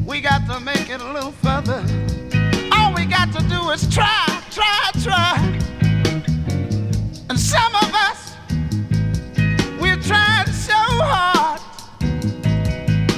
We 0.05 0.21
got 0.21 0.47
to 0.47 0.61
make 0.61 0.89
it 0.89 1.01
a 1.01 1.11
little 1.11 1.33
further. 1.33 1.83
Is 3.73 3.87
try, 3.87 4.43
try, 4.49 4.91
try. 5.01 5.37
And 7.29 7.39
some 7.39 7.73
of 7.75 7.93
us, 7.95 8.35
we're 9.79 9.95
trying 9.95 10.47
so 10.47 10.73
hard. 10.75 11.61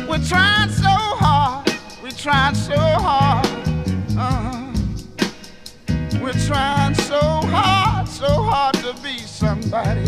We're 0.08 0.24
trying 0.24 0.70
so 0.70 0.92
hard. 0.92 1.74
We're 2.04 2.12
trying 2.12 2.54
so 2.54 2.78
hard. 2.78 3.48
Uh-huh. 4.16 4.72
We're 6.22 6.46
trying 6.46 6.94
so 6.94 7.20
hard, 7.20 8.08
so 8.08 8.28
hard 8.44 8.76
to 8.76 8.94
be 9.02 9.18
somebody. 9.18 10.06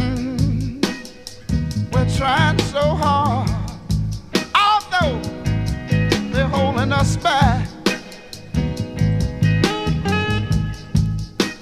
Mm. 0.00 0.82
We're 1.92 2.16
trying 2.16 2.58
so 2.60 2.80
hard. 2.94 3.50
Although 4.54 5.20
they're 6.32 6.48
holding 6.48 6.92
us 6.92 7.18
back. 7.18 7.71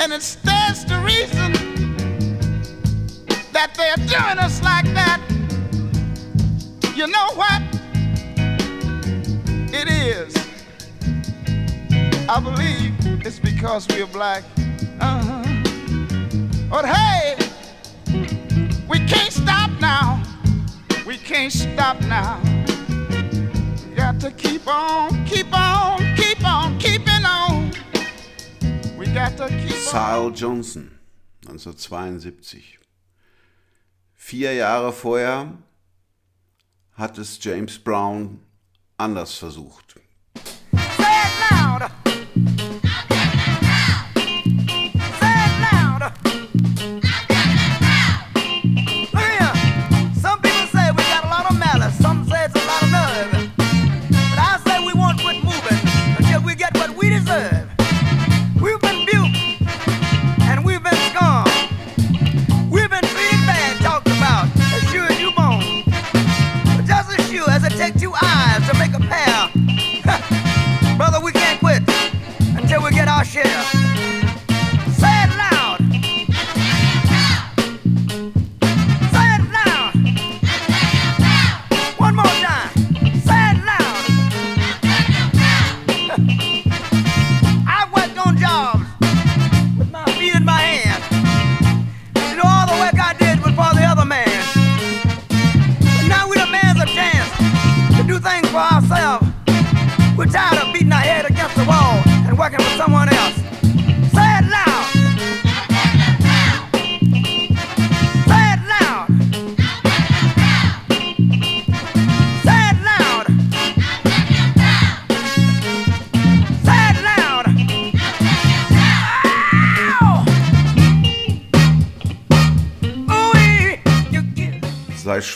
And 0.01 0.15
it 0.15 0.23
stands 0.23 0.83
to 0.87 0.97
reason 1.01 1.53
that 3.53 3.75
they're 3.77 3.97
doing 3.97 4.39
us 4.39 4.63
like 4.63 4.87
that. 4.95 5.21
You 6.97 7.07
know 7.07 7.29
what? 7.35 7.61
It 9.75 9.89
is. 9.89 10.35
I 12.31 12.41
believe 12.41 12.95
it's 13.27 13.39
because 13.39 13.87
we're 13.89 14.07
black. 14.07 14.45
Uh-huh. 15.01 15.45
But 16.71 16.87
hey, 16.87 17.37
we 18.89 19.01
can't 19.01 19.33
stop 19.35 19.71
now. 19.81 20.23
We 21.07 21.19
can't 21.19 21.53
stop 21.53 22.01
now. 22.03 22.41
We 23.87 23.97
got 23.97 24.19
to 24.21 24.31
keep 24.31 24.67
on, 24.67 25.27
keep 25.27 25.53
on, 25.53 25.99
keep 25.99 26.07
on, 26.07 26.10
Sal 29.91 30.33
Johnson, 30.35 30.99
1972. 31.47 32.79
Vier 34.15 34.55
Jahre 34.55 34.93
vorher 34.93 35.59
hat 36.93 37.19
es 37.19 37.43
James 37.43 37.79
Brown 37.81 38.41
anders 38.97 39.35
versucht. 39.35 39.90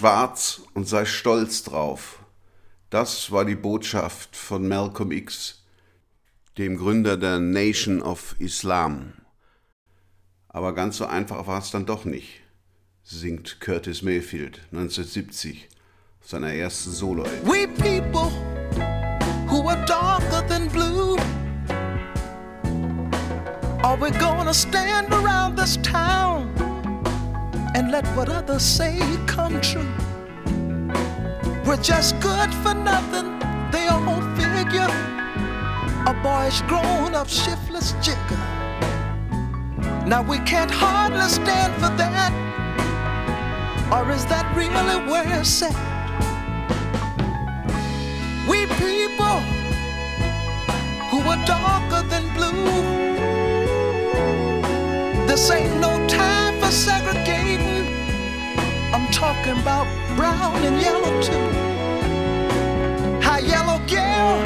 Schwarz 0.05 0.61
und 0.75 0.87
sei 0.87 1.07
stolz 1.07 1.63
drauf. 1.63 2.19
Das 2.91 3.33
war 3.33 3.47
die 3.47 3.55
Botschaft 3.55 4.37
von 4.37 4.69
Malcolm 4.69 5.13
X, 5.13 5.65
dem 6.59 6.77
Gründer 6.77 7.17
der 7.17 7.39
Nation 7.39 8.03
of 8.03 8.37
Islam. 8.39 9.15
Aber 10.49 10.75
ganz 10.75 10.99
so 10.99 11.07
einfach 11.07 11.47
war 11.47 11.59
es 11.59 11.71
dann 11.71 11.87
doch 11.87 12.05
nicht, 12.05 12.43
singt 13.03 13.63
Curtis 13.63 14.03
Mayfield 14.03 14.61
1970 14.73 15.71
auf 16.21 16.29
seiner 16.29 16.53
ersten 16.53 16.91
solo 16.91 17.23
-LP. 17.23 17.47
We 17.47 17.67
people 17.69 18.31
who 19.49 19.67
are 19.67 19.83
darker 19.87 20.47
than 20.47 20.69
blue. 20.69 21.17
Are 23.83 23.99
we 23.99 24.11
gonna 24.19 24.53
stand 24.53 25.11
around 25.15 25.57
this 25.57 25.79
town 25.83 26.64
and 27.75 27.91
let 27.91 28.07
what 28.17 28.29
others 28.29 28.63
say 28.63 28.99
come 29.27 29.61
true? 29.61 29.93
We're 31.67 31.83
just 31.83 32.19
good 32.21 32.53
for 32.63 32.75
nothing, 32.75 33.39
they 33.71 33.87
all 33.89 34.23
figure. 34.37 34.93
A 36.07 36.15
boyish 36.23 36.61
grown 36.63 37.15
up 37.15 37.29
shiftless 37.29 37.93
jigger. 38.01 38.43
Now 40.07 40.23
we 40.23 40.39
can't 40.41 40.71
hardly 40.71 41.29
stand 41.29 41.73
for 41.75 41.91
that. 41.97 42.33
Or 43.91 44.11
is 44.11 44.25
that 44.27 44.45
really 44.55 44.97
where 45.11 45.41
it's 45.41 45.63
at? 45.63 45.75
We 48.49 48.67
people 48.67 49.41
who 51.11 51.21
are 51.33 51.43
darker 51.47 52.03
than 52.09 52.25
blue. 52.35 52.55
This 55.27 55.51
ain't 55.51 55.81
no 55.81 56.07
time 56.07 56.61
for 56.61 56.71
segregating. 56.71 57.44
I'm 58.95 59.11
talking 59.11 59.59
about 59.61 59.89
brown 60.15 60.55
and 60.63 60.81
yellow 60.81 61.21
too. 61.21 61.47
How 63.21 63.39
yellow 63.39 63.79
girl, 63.89 64.39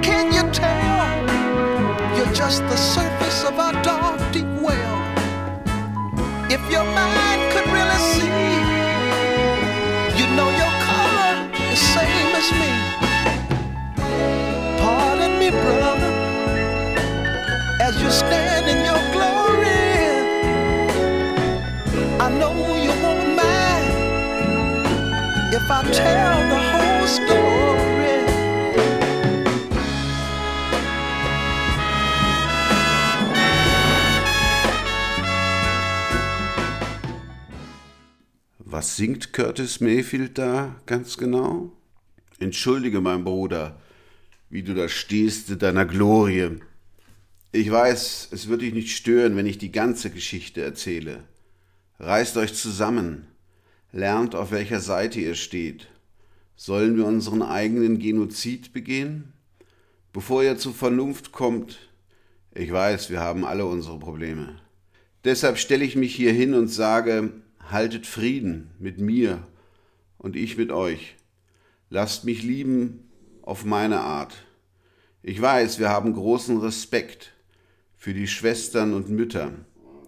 can 0.00 0.32
you 0.32 0.50
tell? 0.52 2.16
You're 2.16 2.32
just 2.32 2.62
the 2.62 2.78
surface 2.78 3.44
of 3.44 3.58
our 3.58 3.74
dark 3.82 4.18
deep 4.32 4.46
well. 4.66 4.98
If 6.50 6.62
your 6.72 6.84
mind 6.84 7.42
could 7.52 7.66
really 7.76 8.00
see, 8.14 8.34
you 10.18 10.26
know 10.34 10.48
your 10.62 10.74
color 10.88 11.34
is 11.70 11.78
same 11.78 12.32
as 12.40 12.48
me. 12.60 12.70
Pardon 14.80 15.38
me, 15.38 15.50
brother, 15.50 16.12
as 17.82 18.00
you 18.00 18.10
stand 18.10 18.53
if 25.54 25.70
I 25.70 25.82
tell 25.92 26.48
the 26.50 26.60
whole 26.72 27.06
story. 27.06 27.84
Was 38.58 38.96
singt 38.96 39.32
Curtis 39.32 39.80
Mayfield 39.80 40.36
da 40.36 40.74
ganz 40.86 41.16
genau? 41.16 41.70
Entschuldige, 42.40 43.00
mein 43.00 43.22
Bruder, 43.22 43.80
wie 44.50 44.64
du 44.64 44.74
da 44.74 44.88
stehst 44.88 45.50
in 45.50 45.60
deiner 45.60 45.84
Glorie. 45.84 46.58
Ich 47.52 47.70
weiß, 47.70 48.30
es 48.32 48.48
wird 48.48 48.62
dich 48.62 48.74
nicht 48.74 48.96
stören, 48.96 49.36
wenn 49.36 49.46
ich 49.46 49.58
die 49.58 49.70
ganze 49.70 50.10
Geschichte 50.10 50.62
erzähle. 50.62 51.22
Reißt 52.00 52.36
euch 52.36 52.54
zusammen, 52.54 53.28
lernt, 53.94 54.34
auf 54.34 54.50
welcher 54.50 54.80
Seite 54.80 55.20
ihr 55.20 55.36
steht. 55.36 55.86
Sollen 56.56 56.96
wir 56.96 57.06
unseren 57.06 57.42
eigenen 57.42 57.98
Genozid 57.98 58.72
begehen? 58.72 59.32
Bevor 60.12 60.42
ihr 60.42 60.58
zur 60.58 60.74
Vernunft 60.74 61.32
kommt, 61.32 61.78
ich 62.54 62.72
weiß, 62.72 63.10
wir 63.10 63.20
haben 63.20 63.44
alle 63.44 63.66
unsere 63.66 63.98
Probleme. 63.98 64.60
Deshalb 65.24 65.58
stelle 65.58 65.84
ich 65.84 65.96
mich 65.96 66.14
hier 66.14 66.32
hin 66.32 66.54
und 66.54 66.68
sage, 66.68 67.32
haltet 67.70 68.06
Frieden 68.06 68.70
mit 68.78 69.00
mir 69.00 69.46
und 70.18 70.36
ich 70.36 70.56
mit 70.56 70.70
euch. 70.70 71.14
Lasst 71.88 72.24
mich 72.24 72.42
lieben 72.42 73.08
auf 73.42 73.64
meine 73.64 74.00
Art. 74.00 74.34
Ich 75.22 75.40
weiß, 75.40 75.78
wir 75.78 75.88
haben 75.88 76.14
großen 76.14 76.58
Respekt 76.58 77.32
für 77.96 78.12
die 78.12 78.26
Schwestern 78.26 78.92
und 78.92 79.08
Mütter. 79.08 79.52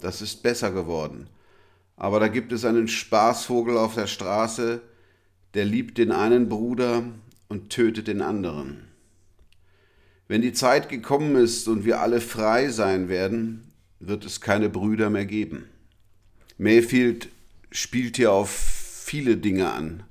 Das 0.00 0.22
ist 0.22 0.42
besser 0.42 0.72
geworden. 0.72 1.28
Aber 1.96 2.20
da 2.20 2.28
gibt 2.28 2.52
es 2.52 2.64
einen 2.64 2.88
Spaßvogel 2.88 3.76
auf 3.76 3.94
der 3.94 4.06
Straße, 4.06 4.82
der 5.54 5.64
liebt 5.64 5.98
den 5.98 6.12
einen 6.12 6.48
Bruder 6.48 7.04
und 7.48 7.70
tötet 7.70 8.08
den 8.08 8.20
anderen. 8.20 8.88
Wenn 10.28 10.42
die 10.42 10.52
Zeit 10.52 10.88
gekommen 10.88 11.36
ist 11.36 11.68
und 11.68 11.84
wir 11.84 12.00
alle 12.00 12.20
frei 12.20 12.68
sein 12.68 13.08
werden, 13.08 13.72
wird 14.00 14.24
es 14.24 14.40
keine 14.40 14.68
Brüder 14.68 15.08
mehr 15.08 15.24
geben. 15.24 15.66
Mayfield 16.58 17.28
spielt 17.70 18.16
hier 18.16 18.32
auf 18.32 18.50
viele 18.50 19.36
Dinge 19.36 19.70
an. 19.72 20.02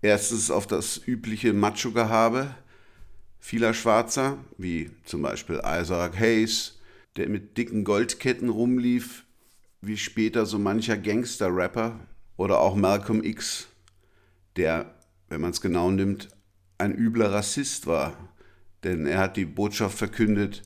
Erstens 0.00 0.50
auf 0.50 0.66
das 0.66 1.00
übliche 1.06 1.52
Macho-Gehabe 1.52 2.54
vieler 3.38 3.74
Schwarzer, 3.74 4.38
wie 4.58 4.90
zum 5.04 5.22
Beispiel 5.22 5.60
Isaac 5.64 6.18
Hayes, 6.18 6.78
der 7.16 7.28
mit 7.28 7.56
dicken 7.56 7.84
Goldketten 7.84 8.48
rumlief, 8.48 9.24
wie 9.80 9.96
später 9.96 10.46
so 10.46 10.58
mancher 10.58 10.96
Gangster-Rapper, 10.96 12.00
oder 12.38 12.60
auch 12.60 12.76
Malcolm 12.76 13.22
X, 13.22 13.66
der, 14.56 14.94
wenn 15.28 15.42
man 15.42 15.50
es 15.50 15.60
genau 15.60 15.90
nimmt, 15.90 16.30
ein 16.78 16.94
übler 16.94 17.32
Rassist 17.32 17.86
war, 17.86 18.16
denn 18.84 19.06
er 19.06 19.18
hat 19.18 19.36
die 19.36 19.44
Botschaft 19.44 19.98
verkündet, 19.98 20.62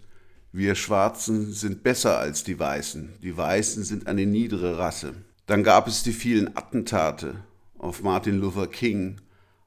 wir 0.52 0.74
Schwarzen 0.74 1.50
sind 1.52 1.82
besser 1.82 2.18
als 2.18 2.44
die 2.44 2.58
Weißen, 2.58 3.14
die 3.22 3.36
Weißen 3.36 3.84
sind 3.84 4.06
eine 4.06 4.26
niedere 4.26 4.76
Rasse. 4.76 5.14
Dann 5.46 5.64
gab 5.64 5.88
es 5.88 6.02
die 6.02 6.12
vielen 6.12 6.54
Attentate 6.56 7.36
auf 7.78 8.02
Martin 8.02 8.38
Luther 8.38 8.66
King, 8.66 9.22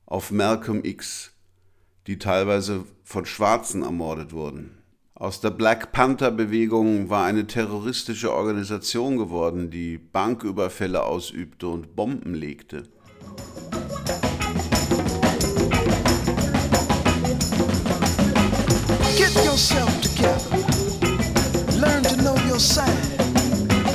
auf 0.05 0.29
Malcolm 0.29 0.85
X, 0.85 1.31
die 2.05 2.19
teilweise 2.19 2.85
von 3.03 3.25
Schwarzen 3.25 3.81
ermordet 3.81 4.31
wurden. 4.31 4.77
Aus 5.17 5.39
der 5.39 5.49
Black 5.49 5.93
Panther-Bewegung 5.93 7.09
war 7.09 7.25
eine 7.25 7.47
terroristische 7.47 8.33
Organisation 8.33 9.15
geworden, 9.15 9.69
die 9.69 9.97
Banküberfälle 9.97 11.03
ausübte 11.03 11.69
und 11.69 11.95
Bomben 11.95 12.33
legte. 12.33 12.83
Get 19.15 19.33
yourself 19.45 19.89
together. 20.01 20.51
Learn 21.79 22.03
to 22.03 22.17
know 22.17 22.35
your 22.45 22.59
side. 22.59 22.91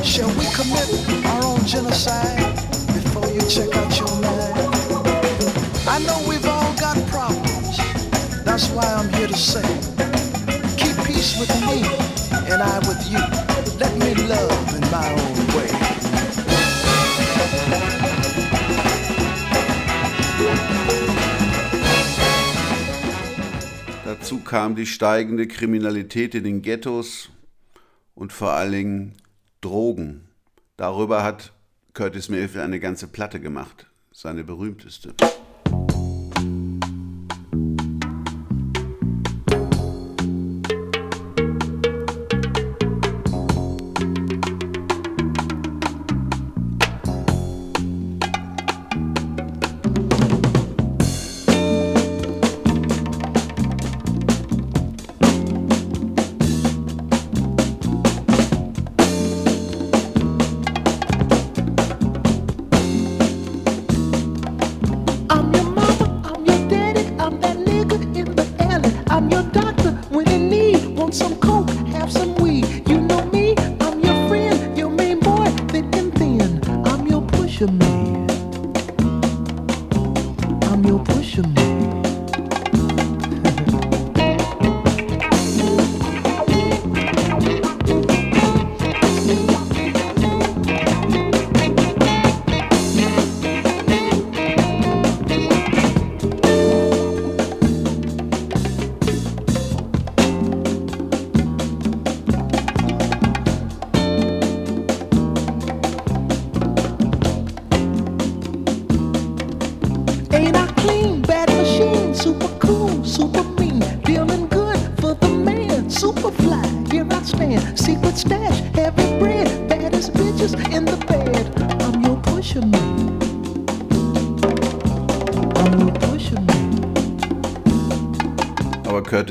Shall 0.03 0.31
we 0.39 0.47
commit 0.57 0.89
our 1.27 1.45
own 1.45 1.63
genocide 1.67 2.55
before 2.95 3.29
you 3.29 3.43
check 3.47 3.77
out 3.77 3.95
your 4.01 4.09
mind? 4.23 4.75
I 5.87 5.99
know 5.99 6.19
we've 6.27 6.49
all 6.49 6.73
got 6.81 6.97
problems. 7.09 7.77
That's 8.43 8.71
why 8.71 8.87
I'm 8.87 9.13
here 9.13 9.29
to 9.29 9.37
say, 9.37 9.63
with 11.41 11.61
me 11.67 11.83
and 12.53 12.63
I 12.63 12.79
with 12.81 13.03
you. 13.11 13.19
Let 13.81 13.97
me 13.99 14.13
love 14.29 14.75
in 14.77 14.85
my 14.91 15.09
own 15.11 15.39
way. 15.55 15.71
Dazu 24.05 24.41
kam 24.41 24.75
die 24.75 24.87
steigende 24.87 25.47
Kriminalität 25.49 26.35
in 26.35 26.45
den 26.45 26.63
Ghettos 26.63 27.31
und 28.15 28.33
vor 28.35 28.53
allen 28.53 28.73
Dingen 28.73 29.15
Drogen. 29.63 30.29
Darüber 30.77 31.23
hat 31.23 31.53
Curtis 31.95 32.29
Mayfield 32.29 32.65
eine 32.65 32.81
ganze 32.81 33.07
Platte 33.07 33.41
gemacht, 33.41 33.87
seine 34.13 34.45
berühmteste. 34.45 35.15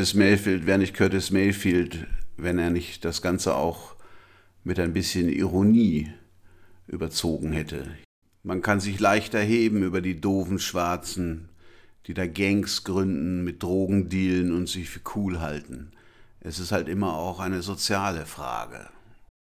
Curtis 0.09 0.17
Mayfield 0.17 0.65
wäre 0.65 0.79
nicht 0.79 0.95
Curtis 0.95 1.29
Mayfield, 1.29 2.07
wenn 2.35 2.57
er 2.57 2.71
nicht 2.71 3.05
das 3.05 3.21
Ganze 3.21 3.53
auch 3.53 3.93
mit 4.63 4.79
ein 4.79 4.91
bisschen 4.91 5.29
Ironie 5.29 6.11
überzogen 6.87 7.51
hätte. 7.51 7.91
Man 8.41 8.63
kann 8.63 8.79
sich 8.79 8.99
leicht 8.99 9.35
erheben 9.35 9.83
über 9.83 10.01
die 10.01 10.19
doofen 10.19 10.57
Schwarzen, 10.57 11.49
die 12.07 12.15
da 12.15 12.25
Gangs 12.25 12.83
gründen, 12.83 13.43
mit 13.43 13.61
Drogen 13.61 14.09
dealen 14.09 14.51
und 14.51 14.67
sich 14.67 14.89
für 14.89 15.01
cool 15.15 15.41
halten. 15.41 15.91
Es 16.39 16.57
ist 16.57 16.71
halt 16.71 16.87
immer 16.87 17.13
auch 17.13 17.39
eine 17.39 17.61
soziale 17.61 18.25
Frage. 18.25 18.89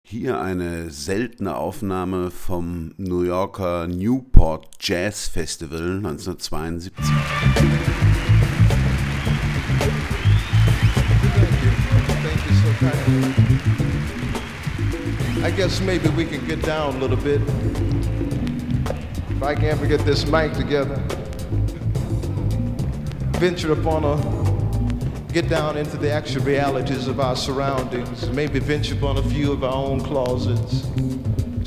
Hier 0.08 0.40
eine 0.40 0.92
seltene 0.92 1.56
Aufnahme 1.56 2.30
vom 2.30 2.94
New 2.98 3.24
Yorker 3.24 3.88
Newport 3.88 4.70
Jazz 4.80 5.30
Festival 5.30 5.98
1972. 5.98 6.94
I 15.44 15.52
guess 15.52 15.82
maybe 15.82 16.08
we 16.12 16.24
can 16.26 16.48
get 16.48 16.62
down 16.62 16.96
a 16.96 17.00
little 17.00 17.18
bit. 17.18 17.42
If 19.30 19.44
I 19.44 19.54
can 19.56 19.66
ever 19.66 19.86
get 19.86 20.00
this 20.06 20.26
mic 20.26 20.54
together, 20.54 20.96
venture 23.40 23.74
upon 23.74 24.06
a, 24.06 25.34
get 25.34 25.50
down 25.50 25.76
into 25.76 25.98
the 25.98 26.10
actual 26.10 26.44
realities 26.44 27.10
of 27.10 27.20
our 27.20 27.36
surroundings, 27.36 28.30
maybe 28.30 28.60
venture 28.60 28.96
upon 28.96 29.18
a 29.18 29.24
few 29.24 29.52
of 29.52 29.66
our 29.66 29.74
own 29.74 30.00
closets. 30.00 30.88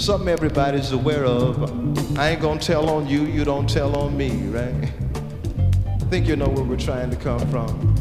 Something 0.02 0.28
everybody's 0.30 0.92
aware 0.92 1.26
of. 1.26 2.18
I 2.18 2.30
ain't 2.30 2.40
gonna 2.40 2.58
tell 2.58 2.88
on 2.88 3.06
you, 3.06 3.24
you 3.26 3.44
don't 3.44 3.68
tell 3.68 3.94
on 3.94 4.16
me, 4.16 4.30
right? 4.46 4.90
I 5.84 6.04
think 6.08 6.26
you 6.26 6.36
know 6.36 6.48
where 6.48 6.64
we're 6.64 6.78
trying 6.78 7.10
to 7.10 7.16
come 7.16 7.46
from. 7.50 7.95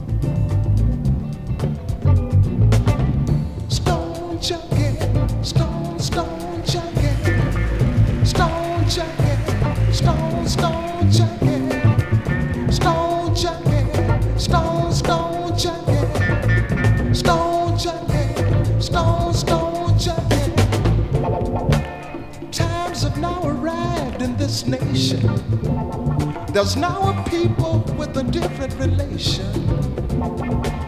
There's 26.56 26.78
now 26.78 27.10
a 27.10 27.30
people 27.30 27.84
with 27.98 28.16
a 28.16 28.24
different 28.24 28.74
relation 28.76 29.52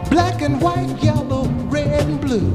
black 0.09 0.41
and 0.41 0.61
white, 0.61 0.95
yellow, 1.03 1.43
red 1.67 2.07
and 2.07 2.21
blue. 2.21 2.53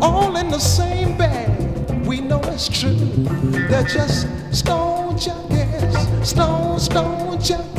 All 0.00 0.36
in 0.36 0.48
the 0.48 0.60
same 0.60 1.18
bag, 1.18 2.06
we 2.06 2.20
know 2.20 2.38
it's 2.44 2.68
true. 2.68 2.94
They're 2.94 3.82
just 3.82 4.28
stone 4.52 5.16
junkies, 5.16 6.24
stone, 6.24 6.78
stone 6.78 7.38
junkies, 7.38 7.75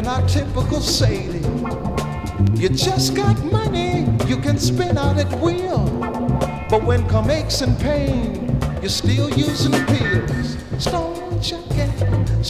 than 0.00 0.08
our 0.08 0.26
typical 0.26 0.80
Sadie. 0.80 1.44
You 2.54 2.70
just 2.70 3.14
got 3.14 3.36
money 3.52 4.06
you 4.26 4.36
can 4.38 4.58
spend 4.58 4.98
out 4.98 5.18
at 5.18 5.30
will. 5.40 5.84
But 6.70 6.84
when 6.84 7.06
come 7.08 7.30
aches 7.30 7.60
and 7.60 7.78
pain, 7.78 8.58
you're 8.80 8.88
still 8.88 9.28
using 9.30 9.72
pills. 9.86 10.56
Stone 10.78 11.42
stone 11.42 11.64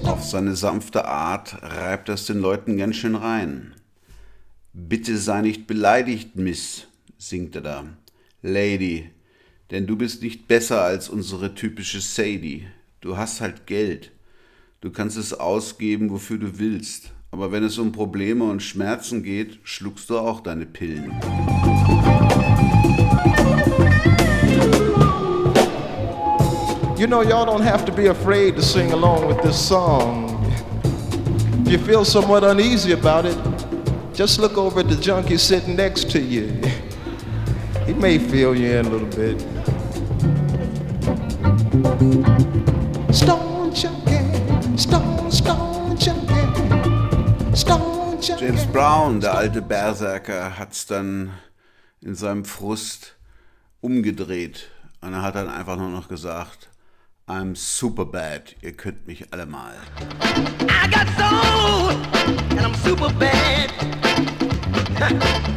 Auf 0.05 0.25
seine 0.25 0.55
sanfte 0.55 1.05
Art 1.07 1.61
reibt 1.63 2.09
es 2.09 2.27
den 2.27 2.39
Leuten 2.41 2.77
ganz 2.77 2.97
schön 2.97 3.17
rein. 3.17 3.75
Bitte 4.73 5.19
sei 5.19 5.41
nicht 5.41 5.67
beleidigt, 5.67 6.37
Miss, 6.37 6.87
singt 7.19 7.57
er 7.57 7.63
da. 7.63 7.85
Lady, 8.43 9.11
denn 9.73 9.89
du 9.89 9.97
bist 9.97 10.23
nicht 10.23 10.47
besser 10.47 10.83
als 10.83 11.09
unsere 11.09 11.55
typische 11.57 12.01
Sadie. 12.01 12.69
Du 13.01 13.17
hast 13.17 13.41
halt 13.41 13.67
Geld. 13.67 14.13
Du 14.81 14.91
kannst 14.91 15.17
es 15.17 15.35
ausgeben, 15.35 16.11
wofür 16.11 16.39
du 16.39 16.61
willst. 16.61 17.11
Aber 17.33 17.53
wenn 17.53 17.63
es 17.63 17.79
um 17.79 17.93
Probleme 17.93 18.45
und 18.45 18.61
Schmerzen 18.61 19.23
geht, 19.23 19.61
schluckst 19.63 20.11
du 20.11 20.19
auch 20.19 20.41
deine 20.41 20.67
Pillen. 20.67 21.13
You 26.99 27.07
know, 27.07 27.23
y'all 27.23 27.47
don't 27.47 27.63
have 27.63 27.85
to 27.87 27.93
be 27.93 28.09
afraid 28.09 28.57
to 28.57 28.63
sing 28.63 28.93
along 28.93 29.29
with 29.29 29.41
this 29.43 29.57
song. 29.57 30.45
If 31.65 31.73
you 31.73 31.79
feel 31.79 32.05
somewhat 32.05 32.43
uneasy 32.43 32.93
about 32.93 33.25
it, 33.25 33.39
just 34.13 34.41
look 34.41 34.59
over 34.59 34.81
at 34.81 34.89
the 34.89 34.97
junkie 34.97 35.39
sitting 35.39 35.77
next 35.77 36.11
to 36.11 36.21
you. 36.21 36.61
He 37.87 37.95
may 37.95 38.19
feel 38.19 38.57
you 38.57 38.73
in 38.73 38.87
a 38.87 38.91
little 38.91 39.07
bit. 39.07 39.41
Stone 43.15 43.73
junkie, 43.73 44.77
stone, 44.77 45.31
stone 45.31 45.97
junkie. 45.97 46.40
James 48.39 48.67
Brown, 48.67 49.21
der 49.21 49.35
alte 49.35 49.63
Berserker, 49.63 50.59
hat 50.59 50.73
es 50.73 50.87
dann 50.87 51.33
in 52.01 52.15
seinem 52.15 52.45
Frust 52.45 53.17
umgedreht. 53.81 54.71
Und 55.01 55.15
er 55.15 55.23
hat 55.23 55.35
dann 55.35 55.49
einfach 55.49 55.77
nur 55.77 55.89
noch 55.89 56.09
gesagt, 56.09 56.69
I'm 57.27 57.55
super 57.55 58.05
bad, 58.05 58.57
ihr 58.61 58.73
könnt 58.73 59.07
mich 59.07 59.33
alle 59.33 59.47
mal. 59.47 59.75
I 60.69 60.91
got 60.91 61.07
soul, 61.17 61.91
and 62.51 62.61
I'm 62.61 62.75
super 62.85 63.11
bad. 63.19 63.71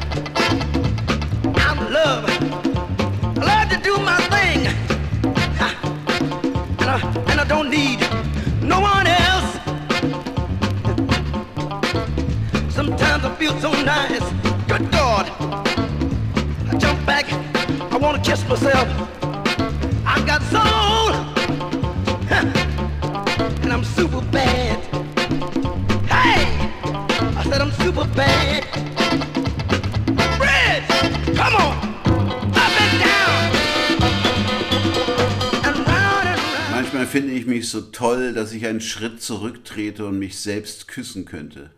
so 37.74 37.82
toll, 37.82 38.34
dass 38.34 38.52
ich 38.54 38.66
einen 38.68 38.82
Schritt 38.82 39.22
zurücktrete 39.22 40.06
und 40.06 40.20
mich 40.20 40.40
selbst 40.40 40.88
küssen 40.88 41.26
könnte. 41.26 41.72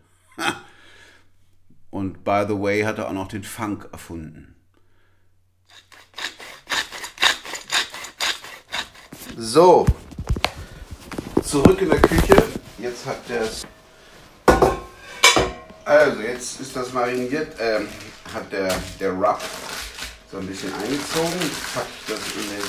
Und 1.90 2.22
by 2.22 2.44
the 2.46 2.54
way 2.54 2.82
hat 2.82 2.98
er 2.98 3.08
auch 3.08 3.14
noch 3.14 3.28
den 3.28 3.42
Funk 3.42 3.88
erfunden. 3.92 4.54
So, 9.38 9.86
zurück 11.42 11.80
in 11.80 11.88
der 11.88 12.00
Küche. 12.02 12.42
Jetzt 12.78 13.06
hat 13.06 13.26
der. 13.28 13.48
Also, 15.86 16.20
jetzt 16.20 16.60
ist 16.60 16.76
das 16.76 16.92
mariniert, 16.92 17.56
ähm, 17.58 17.88
hat 18.34 18.52
der, 18.52 18.78
der 19.00 19.12
Rub 19.12 19.40
so 20.30 20.38
ein 20.38 20.46
bisschen 20.46 20.72
eingezogen. 20.74 21.40
Ich 21.40 22.12
das 22.12 22.20
in, 22.36 22.50
den, 22.50 22.64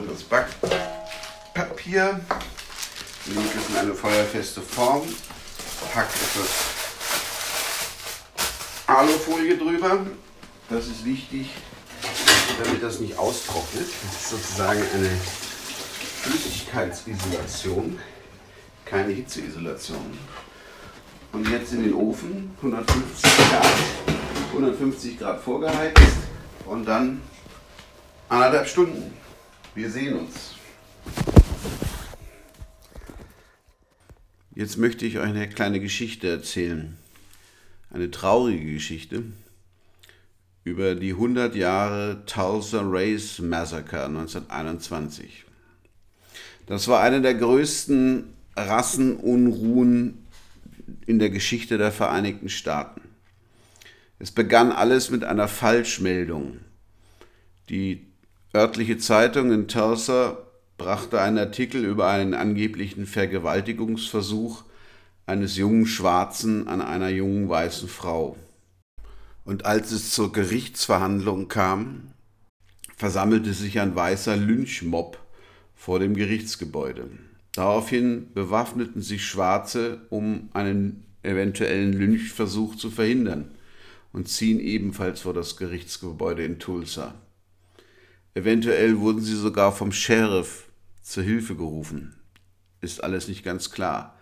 in 0.00 0.08
das 0.08 0.22
Backpapier, 1.54 2.20
lege 3.26 3.40
es 3.40 3.68
in 3.68 3.76
eine 3.76 3.94
feuerfeste 3.94 4.62
Form, 4.62 5.02
packe 5.92 6.14
etwas 6.14 6.48
Alufolie 8.86 9.58
drüber. 9.58 10.06
Das 10.70 10.86
ist 10.86 11.04
wichtig, 11.04 11.50
damit 12.62 12.82
das 12.82 13.00
nicht 13.00 13.18
austrocknet. 13.18 13.86
Das 14.04 14.22
ist 14.22 14.30
sozusagen 14.30 14.80
eine 14.94 15.10
Flüssigkeitsisolation, 16.22 17.98
keine 18.86 19.12
Hitzeisolation. 19.12 20.18
Und 21.32 21.48
jetzt 21.50 21.72
in 21.72 21.84
den 21.84 21.94
Ofen, 21.94 22.54
150 22.58 23.22
Grad, 23.22 23.66
150 24.52 25.18
Grad 25.18 25.40
vorgeheizt 25.40 26.00
und 26.64 26.86
dann 26.86 27.20
anderthalb 28.28 28.68
Stunden. 28.68 29.12
Wir 29.74 29.90
sehen 29.90 30.18
uns. 30.18 30.51
Jetzt 34.54 34.76
möchte 34.76 35.06
ich 35.06 35.18
euch 35.18 35.24
eine 35.24 35.48
kleine 35.48 35.80
Geschichte 35.80 36.28
erzählen. 36.28 36.96
Eine 37.90 38.10
traurige 38.10 38.72
Geschichte 38.74 39.24
über 40.64 40.94
die 40.94 41.12
100 41.12 41.56
Jahre 41.56 42.24
Tulsa 42.26 42.82
Race 42.84 43.38
Massacre 43.40 44.04
1921. 44.04 45.44
Das 46.66 46.86
war 46.86 47.02
eine 47.02 47.20
der 47.20 47.34
größten 47.34 48.32
Rassenunruhen 48.56 50.26
in 51.06 51.18
der 51.18 51.30
Geschichte 51.30 51.78
der 51.78 51.90
Vereinigten 51.90 52.48
Staaten. 52.48 53.00
Es 54.18 54.30
begann 54.30 54.70
alles 54.70 55.10
mit 55.10 55.24
einer 55.24 55.48
Falschmeldung. 55.48 56.58
Die 57.68 58.06
örtliche 58.54 58.98
Zeitung 58.98 59.50
in 59.50 59.66
Tulsa 59.66 60.41
brachte 60.82 61.20
einen 61.20 61.38
Artikel 61.38 61.84
über 61.84 62.08
einen 62.08 62.34
angeblichen 62.34 63.06
Vergewaltigungsversuch 63.06 64.64
eines 65.26 65.56
jungen 65.56 65.86
Schwarzen 65.86 66.66
an 66.66 66.82
einer 66.82 67.08
jungen 67.08 67.48
weißen 67.48 67.88
Frau. 67.88 68.36
Und 69.44 69.64
als 69.64 69.92
es 69.92 70.10
zur 70.10 70.32
Gerichtsverhandlung 70.32 71.46
kam, 71.46 72.08
versammelte 72.96 73.52
sich 73.52 73.78
ein 73.78 73.94
weißer 73.94 74.36
Lynchmob 74.36 75.18
vor 75.76 76.00
dem 76.00 76.16
Gerichtsgebäude. 76.16 77.10
Daraufhin 77.52 78.32
bewaffneten 78.34 79.02
sich 79.02 79.24
Schwarze, 79.24 80.00
um 80.10 80.48
einen 80.52 81.04
eventuellen 81.22 81.92
Lynchversuch 81.92 82.74
zu 82.74 82.90
verhindern 82.90 83.52
und 84.12 84.28
ziehen 84.28 84.58
ebenfalls 84.58 85.20
vor 85.20 85.32
das 85.32 85.56
Gerichtsgebäude 85.56 86.44
in 86.44 86.58
Tulsa. 86.58 87.14
Eventuell 88.34 88.98
wurden 88.98 89.20
sie 89.20 89.36
sogar 89.36 89.70
vom 89.70 89.92
Sheriff 89.92 90.66
zur 91.02 91.22
Hilfe 91.22 91.56
gerufen. 91.56 92.14
Ist 92.80 93.02
alles 93.04 93.28
nicht 93.28 93.44
ganz 93.44 93.70
klar. 93.70 94.18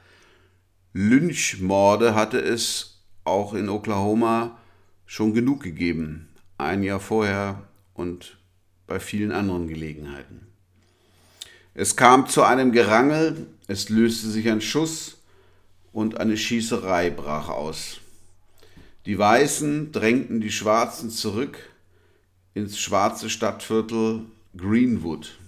Lynchmorde 0.92 2.14
hatte 2.14 2.40
es 2.40 3.02
auch 3.24 3.54
in 3.54 3.68
Oklahoma 3.68 4.58
schon 5.06 5.34
genug 5.34 5.62
gegeben, 5.62 6.28
ein 6.58 6.82
Jahr 6.82 7.00
vorher 7.00 7.62
und 7.94 8.38
bei 8.86 8.98
vielen 8.98 9.32
anderen 9.32 9.68
Gelegenheiten. 9.68 10.46
Es 11.74 11.96
kam 11.96 12.28
zu 12.28 12.42
einem 12.42 12.72
Gerangel, 12.72 13.46
es 13.68 13.88
löste 13.88 14.28
sich 14.28 14.48
ein 14.48 14.60
Schuss 14.60 15.18
und 15.92 16.18
eine 16.18 16.36
Schießerei 16.36 17.10
brach 17.10 17.48
aus. 17.48 18.00
Die 19.06 19.18
Weißen 19.18 19.92
drängten 19.92 20.40
die 20.40 20.52
Schwarzen 20.52 21.10
zurück 21.10 21.58
ins 22.54 22.78
schwarze 22.78 23.30
Stadtviertel 23.30 24.26
Greenwood. 24.56 25.38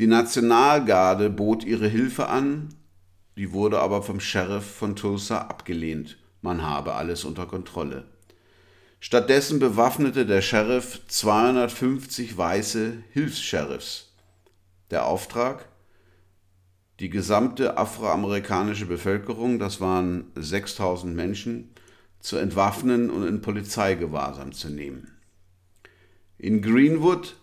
Die 0.00 0.06
Nationalgarde 0.06 1.28
bot 1.28 1.62
ihre 1.62 1.86
Hilfe 1.86 2.30
an, 2.30 2.70
die 3.36 3.52
wurde 3.52 3.80
aber 3.80 4.02
vom 4.02 4.18
Sheriff 4.18 4.64
von 4.64 4.96
Tulsa 4.96 5.42
abgelehnt. 5.42 6.16
Man 6.40 6.62
habe 6.62 6.94
alles 6.94 7.26
unter 7.26 7.44
Kontrolle. 7.44 8.06
Stattdessen 8.98 9.58
bewaffnete 9.58 10.24
der 10.24 10.40
Sheriff 10.40 11.02
250 11.06 12.34
weiße 12.34 12.94
Hilfs-Sheriffs. 13.10 14.14
Der 14.90 15.04
Auftrag? 15.04 15.68
Die 16.98 17.10
gesamte 17.10 17.76
afroamerikanische 17.76 18.86
Bevölkerung, 18.86 19.58
das 19.58 19.82
waren 19.82 20.32
6000 20.34 21.14
Menschen, 21.14 21.74
zu 22.20 22.38
entwaffnen 22.38 23.10
und 23.10 23.28
in 23.28 23.42
Polizeigewahrsam 23.42 24.52
zu 24.52 24.70
nehmen. 24.70 25.18
In 26.38 26.62
Greenwood, 26.62 27.36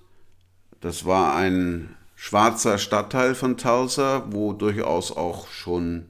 das 0.81 1.05
war 1.05 1.35
ein 1.35 1.96
schwarzer 2.17 2.77
Stadtteil 2.79 3.35
von 3.35 3.55
Tulsa, 3.55 4.25
wo 4.31 4.51
durchaus 4.51 5.15
auch 5.15 5.47
schon 5.47 6.07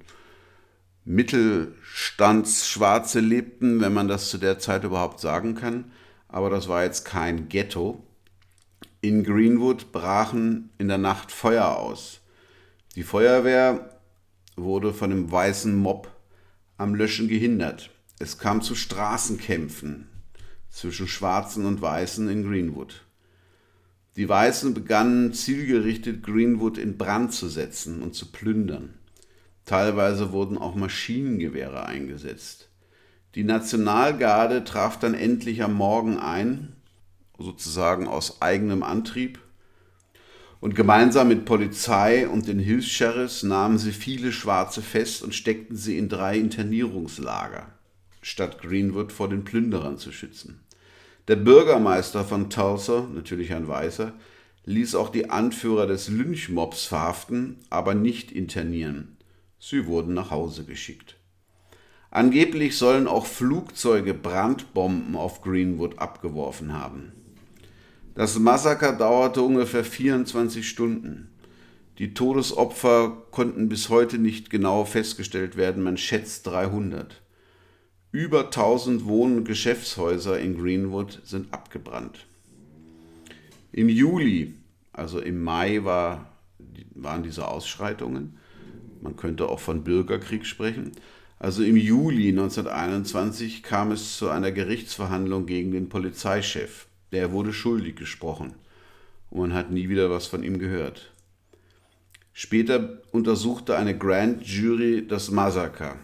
Mittelstandsschwarze 1.04 3.20
lebten, 3.20 3.82
wenn 3.82 3.94
man 3.94 4.08
das 4.08 4.30
zu 4.30 4.40
der 4.40 4.58
Zeit 4.58 4.86
überhaupt 4.86 5.20
sagen 5.20 5.54
kann. 5.54 5.92
Aber 6.30 6.50
das 6.50 6.70
war 6.70 6.84
jetzt 6.84 7.06
kein 7.06 7.50
Ghetto. 7.50 8.04
In 9.02 9.24
Greenwood 9.24 9.92
brachen 9.92 10.72
in 10.80 10.88
der 10.88 10.98
Nacht 10.98 11.32
Feuer 11.32 11.78
aus. 11.78 12.22
Die 12.96 13.04
Feuerwehr 13.04 14.00
wurde 14.56 14.92
von 14.94 15.12
dem 15.12 15.32
weißen 15.32 15.76
Mob 15.76 16.10
am 16.78 16.96
Löschen 16.96 17.28
gehindert. 17.28 17.92
Es 18.18 18.40
kam 18.40 18.62
zu 18.62 18.76
Straßenkämpfen 18.76 20.08
zwischen 20.70 21.08
Schwarzen 21.08 21.66
und 21.66 21.82
Weißen 21.82 22.30
in 22.30 22.44
Greenwood. 22.44 23.07
Die 24.18 24.28
Weißen 24.28 24.74
begannen 24.74 25.32
zielgerichtet 25.32 26.24
Greenwood 26.24 26.80
in 26.80 26.98
Brand 26.98 27.34
zu 27.34 27.48
setzen 27.48 28.02
und 28.02 28.16
zu 28.16 28.32
plündern. 28.32 28.96
Teilweise 29.64 30.32
wurden 30.32 30.58
auch 30.58 30.74
Maschinengewehre 30.74 31.86
eingesetzt. 31.86 32.70
Die 33.36 33.44
Nationalgarde 33.44 34.64
traf 34.64 34.98
dann 34.98 35.14
endlich 35.14 35.62
am 35.62 35.76
Morgen 35.76 36.18
ein, 36.18 36.76
sozusagen 37.38 38.08
aus 38.08 38.42
eigenem 38.42 38.82
Antrieb, 38.82 39.40
und 40.60 40.74
gemeinsam 40.74 41.28
mit 41.28 41.46
Polizei 41.46 42.28
und 42.28 42.48
den 42.48 42.58
Hilfs-Sheriffs 42.58 43.44
nahmen 43.44 43.78
sie 43.78 43.92
viele 43.92 44.32
Schwarze 44.32 44.82
fest 44.82 45.22
und 45.22 45.36
steckten 45.36 45.76
sie 45.78 46.00
in 46.00 46.10
drei 46.10 46.40
Internierungslager, 46.40 47.68
statt 48.24 48.60
Greenwood 48.64 49.12
vor 49.12 49.30
den 49.30 49.44
Plünderern 49.44 50.00
zu 50.00 50.12
schützen. 50.12 50.62
Der 51.28 51.36
Bürgermeister 51.36 52.24
von 52.24 52.50
Tulsa, 52.50 53.06
natürlich 53.14 53.54
ein 53.54 53.68
Weißer, 53.68 54.14
ließ 54.64 54.96
auch 54.96 55.10
die 55.10 55.30
Anführer 55.30 55.86
des 55.86 56.08
Lynchmobs 56.08 56.86
verhaften, 56.86 57.58
aber 57.70 57.96
nicht 57.96 58.32
internieren. 58.32 59.18
Sie 59.60 59.88
wurden 59.88 60.14
nach 60.14 60.32
Hause 60.32 60.64
geschickt. 60.64 61.18
Angeblich 62.12 62.78
sollen 62.78 63.08
auch 63.08 63.26
Flugzeuge 63.26 64.14
Brandbomben 64.14 65.18
auf 65.18 65.42
Greenwood 65.42 66.00
abgeworfen 66.00 66.72
haben. 66.72 67.12
Das 68.16 68.40
Massaker 68.40 68.94
dauerte 68.94 69.42
ungefähr 69.42 69.84
24 69.84 70.68
Stunden. 70.68 71.30
Die 71.98 72.14
Todesopfer 72.14 73.26
konnten 73.32 73.68
bis 73.68 73.90
heute 73.90 74.18
nicht 74.18 74.50
genau 74.50 74.86
festgestellt 74.86 75.58
werden, 75.58 75.84
man 75.84 75.98
schätzt 75.98 76.48
300. 76.48 77.22
Über 78.14 78.46
1000 78.46 79.06
Wohn- 79.06 79.38
und 79.38 79.44
Geschäftshäuser 79.44 80.40
in 80.40 80.58
Greenwood 80.58 81.22
sind 81.26 81.54
abgebrannt. 81.54 82.26
Im 83.74 83.90
Juli, 83.90 84.54
also 84.94 85.20
im 85.20 85.44
Mai, 85.44 85.84
war, 85.84 86.32
waren 86.96 87.24
diese 87.24 87.46
Ausschreitungen. 87.46 88.38
Man 89.02 89.18
könnte 89.18 89.50
auch 89.50 89.60
von 89.60 89.84
Bürgerkrieg 89.84 90.46
sprechen. 90.46 90.94
Also 91.38 91.64
im 91.64 91.76
Juli 91.76 92.30
1921 92.30 93.62
kam 93.62 93.92
es 93.92 94.18
zu 94.18 94.30
einer 94.30 94.54
Gerichtsverhandlung 94.54 95.46
gegen 95.46 95.72
den 95.72 95.90
Polizeichef. 95.90 96.88
Der 97.12 97.34
wurde 97.34 97.52
schuldig 97.52 97.98
gesprochen 97.98 98.54
und 99.30 99.42
man 99.42 99.54
hat 99.54 99.70
nie 99.70 99.90
wieder 99.90 100.10
was 100.10 100.28
von 100.28 100.44
ihm 100.44 100.60
gehört. 100.60 101.12
Später 102.32 103.02
untersuchte 103.12 103.78
eine 103.78 103.98
Grand 103.98 104.48
Jury 104.48 105.06
das 105.06 105.30
Massaker 105.30 105.98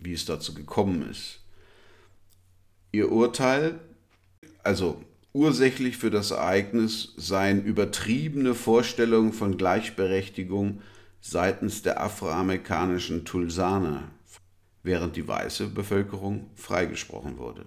wie 0.00 0.14
es 0.14 0.24
dazu 0.24 0.54
gekommen 0.54 1.08
ist. 1.08 1.40
Ihr 2.92 3.12
Urteil, 3.12 3.78
also 4.64 5.02
ursächlich 5.32 5.96
für 5.96 6.10
das 6.10 6.32
Ereignis, 6.32 7.14
seien 7.16 7.62
übertriebene 7.64 8.54
Vorstellungen 8.54 9.32
von 9.32 9.56
Gleichberechtigung 9.56 10.82
seitens 11.20 11.82
der 11.82 12.00
afroamerikanischen 12.00 13.24
Tulsaner, 13.24 14.10
während 14.82 15.16
die 15.16 15.28
weiße 15.28 15.68
Bevölkerung 15.68 16.50
freigesprochen 16.56 17.38
wurde. 17.38 17.66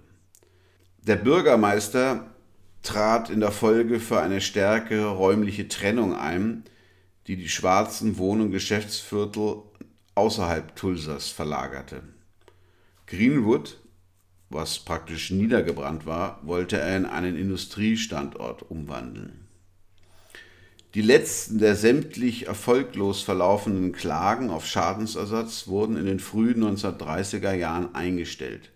Der 1.02 1.16
Bürgermeister 1.16 2.34
trat 2.82 3.30
in 3.30 3.40
der 3.40 3.52
Folge 3.52 4.00
für 4.00 4.20
eine 4.20 4.40
stärkere 4.40 5.08
räumliche 5.08 5.68
Trennung 5.68 6.14
ein, 6.14 6.64
die 7.26 7.36
die 7.36 7.48
schwarzen 7.48 8.18
Wohn- 8.18 8.40
und 8.40 8.50
Geschäftsviertel 8.50 9.62
außerhalb 10.14 10.76
Tulsas 10.76 11.28
verlagerte. 11.28 12.02
Greenwood, 13.06 13.78
was 14.48 14.78
praktisch 14.78 15.30
niedergebrannt 15.30 16.06
war, 16.06 16.40
wollte 16.42 16.78
er 16.78 16.96
in 16.96 17.06
einen 17.06 17.36
Industriestandort 17.36 18.62
umwandeln. 18.70 19.44
Die 20.94 21.02
letzten 21.02 21.58
der 21.58 21.74
sämtlich 21.74 22.46
erfolglos 22.46 23.22
verlaufenden 23.22 23.92
Klagen 23.92 24.50
auf 24.50 24.64
Schadensersatz 24.64 25.66
wurden 25.66 25.96
in 25.96 26.06
den 26.06 26.20
frühen 26.20 26.62
1930er 26.62 27.52
Jahren 27.52 27.94
eingestellt. 27.96 28.70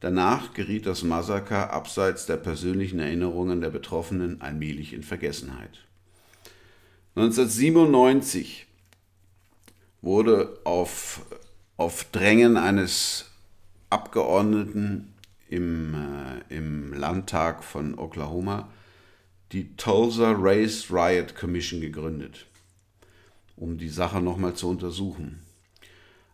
Danach 0.00 0.52
geriet 0.52 0.84
das 0.86 1.02
Massaker 1.02 1.72
abseits 1.72 2.26
der 2.26 2.36
persönlichen 2.36 2.98
Erinnerungen 3.00 3.62
der 3.62 3.70
Betroffenen 3.70 4.42
allmählich 4.42 4.92
in 4.92 5.02
Vergessenheit. 5.02 5.86
1997 7.16 8.66
wurde 10.02 10.58
auf, 10.64 11.22
auf 11.76 12.04
Drängen 12.12 12.58
eines 12.58 13.29
Abgeordneten 13.90 15.12
im, 15.48 15.94
äh, 15.94 16.56
im 16.56 16.92
Landtag 16.92 17.64
von 17.64 17.98
Oklahoma 17.98 18.68
die 19.52 19.76
Tulsa 19.76 20.32
Race 20.36 20.92
Riot 20.92 21.34
Commission 21.34 21.80
gegründet, 21.80 22.46
um 23.56 23.78
die 23.78 23.88
Sache 23.88 24.20
nochmal 24.20 24.54
zu 24.54 24.68
untersuchen. 24.68 25.40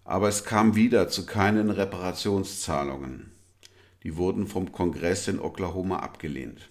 Aber 0.04 0.28
es 0.28 0.44
kam 0.44 0.76
wieder 0.76 1.08
zu 1.08 1.24
keinen 1.24 1.70
Reparationszahlungen. 1.70 3.32
Die 4.02 4.16
wurden 4.16 4.46
vom 4.46 4.70
Kongress 4.70 5.26
in 5.26 5.40
Oklahoma 5.40 6.00
abgelehnt. 6.00 6.68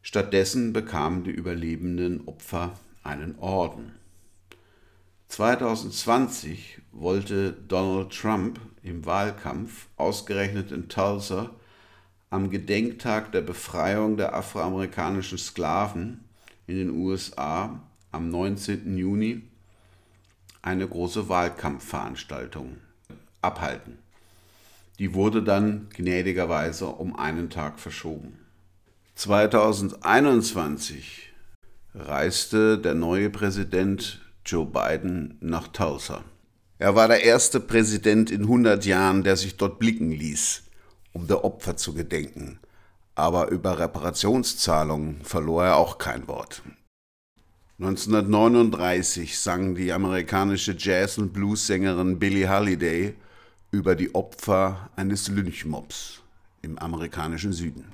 Stattdessen 0.00 0.72
bekamen 0.72 1.24
die 1.24 1.30
überlebenden 1.30 2.26
Opfer 2.26 2.78
einen 3.02 3.38
Orden. 3.38 3.92
2020 5.32 6.78
wollte 6.92 7.52
Donald 7.52 8.12
Trump 8.12 8.60
im 8.82 9.06
Wahlkampf 9.06 9.86
ausgerechnet 9.96 10.70
in 10.72 10.90
Tulsa 10.90 11.48
am 12.28 12.50
Gedenktag 12.50 13.32
der 13.32 13.40
Befreiung 13.40 14.18
der 14.18 14.34
afroamerikanischen 14.34 15.38
Sklaven 15.38 16.22
in 16.66 16.76
den 16.76 16.90
USA 16.90 17.80
am 18.10 18.28
19. 18.28 18.98
Juni 18.98 19.40
eine 20.60 20.86
große 20.86 21.30
Wahlkampfveranstaltung 21.30 22.76
abhalten. 23.40 23.96
Die 24.98 25.14
wurde 25.14 25.42
dann 25.42 25.88
gnädigerweise 25.94 26.88
um 26.88 27.18
einen 27.18 27.48
Tag 27.48 27.80
verschoben. 27.80 28.38
2021 29.14 31.32
reiste 31.94 32.76
der 32.76 32.92
neue 32.92 33.30
Präsident 33.30 34.20
Joe 34.44 34.66
Biden 34.66 35.38
nach 35.40 35.68
Tulsa. 35.68 36.24
Er 36.78 36.94
war 36.96 37.08
der 37.08 37.24
erste 37.24 37.60
Präsident 37.60 38.30
in 38.30 38.42
100 38.42 38.84
Jahren, 38.84 39.22
der 39.22 39.36
sich 39.36 39.56
dort 39.56 39.78
blicken 39.78 40.10
ließ, 40.10 40.64
um 41.12 41.26
der 41.26 41.44
Opfer 41.44 41.76
zu 41.76 41.94
gedenken. 41.94 42.58
Aber 43.14 43.48
über 43.48 43.78
Reparationszahlungen 43.78 45.20
verlor 45.22 45.64
er 45.64 45.76
auch 45.76 45.98
kein 45.98 46.26
Wort. 46.26 46.62
1939 47.78 49.38
sang 49.38 49.74
die 49.74 49.92
amerikanische 49.92 50.74
Jazz- 50.76 51.18
und 51.18 51.32
Bluessängerin 51.32 52.18
Billie 52.18 52.48
Holiday 52.48 53.14
über 53.70 53.94
die 53.94 54.14
Opfer 54.14 54.90
eines 54.96 55.28
Lynchmobs 55.28 56.22
im 56.62 56.78
amerikanischen 56.78 57.52
Süden. 57.52 57.92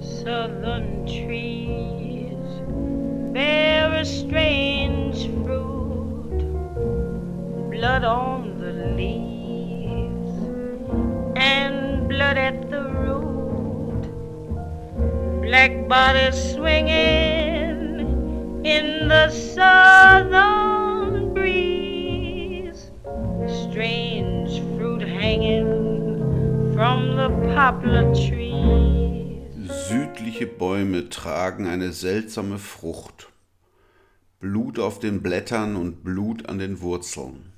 southern 0.00 1.06
trees 1.06 1.45
bear 3.36 3.92
a 3.92 4.02
strange 4.02 5.28
fruit, 5.44 6.40
blood 7.70 8.02
on 8.02 8.58
the 8.58 8.72
leaves 8.96 10.32
and 11.36 12.08
blood 12.08 12.38
at 12.38 12.70
the 12.70 12.82
root, 13.02 14.04
black 15.42 15.86
bodies 15.86 16.54
swinging 16.54 18.08
in 18.64 19.08
the 19.08 19.28
southern 19.28 21.34
breeze, 21.34 22.90
strange 23.64 24.60
fruit 24.78 25.02
hanging 25.02 26.72
from 26.72 27.16
the 27.16 27.28
poplar 27.54 28.04
trees. 28.14 29.05
Südliche 30.36 30.58
Bäume 30.58 31.08
tragen 31.08 31.66
eine 31.66 31.94
seltsame 31.94 32.58
Frucht. 32.58 33.32
Blut 34.38 34.78
auf 34.78 34.98
den 34.98 35.22
Blättern 35.22 35.76
und 35.76 36.04
Blut 36.04 36.46
an 36.50 36.58
den 36.58 36.82
Wurzeln. 36.82 37.54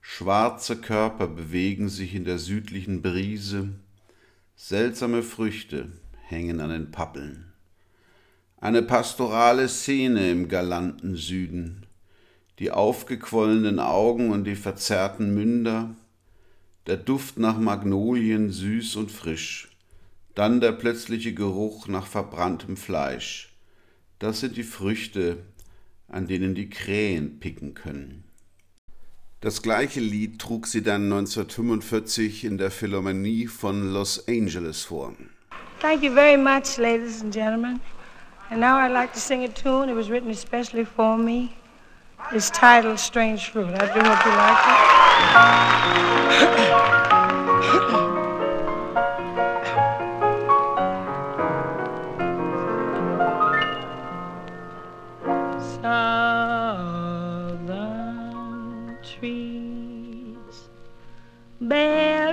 Schwarze 0.00 0.76
Körper 0.76 1.26
bewegen 1.26 1.88
sich 1.88 2.14
in 2.14 2.24
der 2.24 2.38
südlichen 2.38 3.02
Brise. 3.02 3.70
Seltsame 4.54 5.24
Früchte 5.24 5.90
hängen 6.28 6.60
an 6.60 6.70
den 6.70 6.92
Pappeln. 6.92 7.52
Eine 8.58 8.82
pastorale 8.82 9.68
Szene 9.68 10.30
im 10.30 10.46
galanten 10.46 11.16
Süden. 11.16 11.84
Die 12.60 12.70
aufgequollenen 12.70 13.80
Augen 13.80 14.30
und 14.30 14.44
die 14.44 14.54
verzerrten 14.54 15.34
Münder. 15.34 15.96
Der 16.86 16.96
Duft 16.96 17.40
nach 17.40 17.58
Magnolien 17.58 18.52
süß 18.52 18.94
und 18.94 19.10
frisch 19.10 19.67
dann 20.38 20.60
der 20.60 20.70
plötzliche 20.70 21.34
Geruch 21.34 21.88
nach 21.88 22.06
verbranntem 22.06 22.76
Fleisch. 22.76 23.52
Das 24.20 24.38
sind 24.38 24.56
die 24.56 24.62
Früchte, 24.62 25.38
an 26.06 26.28
denen 26.28 26.54
die 26.54 26.70
Krähen 26.70 27.40
picken 27.40 27.74
können. 27.74 28.22
Das 29.40 29.62
gleiche 29.62 29.98
Lied 29.98 30.38
trug 30.38 30.68
sie 30.68 30.82
dann 30.82 31.12
1945 31.12 32.44
in 32.44 32.56
der 32.56 32.70
Philharmonie 32.70 33.48
von 33.48 33.92
Los 33.92 34.28
Angeles 34.28 34.84
vor. 34.84 35.12
Thank 35.80 36.04
you 36.04 36.12
very 36.12 36.36
much, 36.36 36.76
ladies 36.78 37.20
and 37.20 37.34
gentlemen. 37.34 37.80
And 38.50 38.60
now 38.60 38.76
I'd 38.76 38.92
like 38.92 39.12
to 39.14 39.18
sing 39.18 39.42
a 39.42 39.48
tune 39.48 39.88
that 39.88 39.96
was 39.96 40.08
written 40.08 40.30
especially 40.30 40.84
for 40.84 41.18
me. 41.18 41.50
It's 42.30 42.48
titled 42.48 43.00
Strange 43.00 43.50
Fruit. 43.50 43.74
I 43.74 43.86
do 43.92 44.00
hope 44.08 44.24
you 44.24 44.30
like 44.36 44.62
it. 47.94 48.04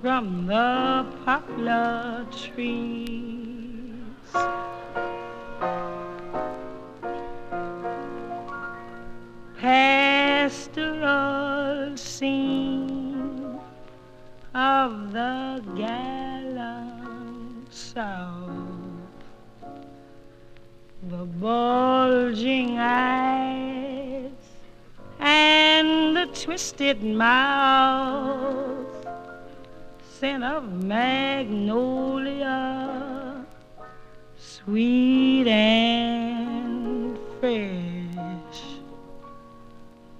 from 0.00 0.46
the 0.46 1.06
poplar 1.24 2.26
trees. 2.30 3.94
Pastoral 10.38 11.16
scene 11.96 13.58
of 14.54 15.12
the 15.12 15.62
gallant 15.76 17.72
South 17.72 18.58
the 21.02 21.24
bulging 21.24 22.78
eyes 22.78 24.30
and 25.20 26.16
the 26.16 26.26
twisted 26.34 27.02
mouth, 27.02 28.77
scent 30.18 30.42
of 30.42 30.64
magnolia, 30.82 32.56
sweet 34.36 35.46
and 35.46 37.16
fresh. 37.38 38.62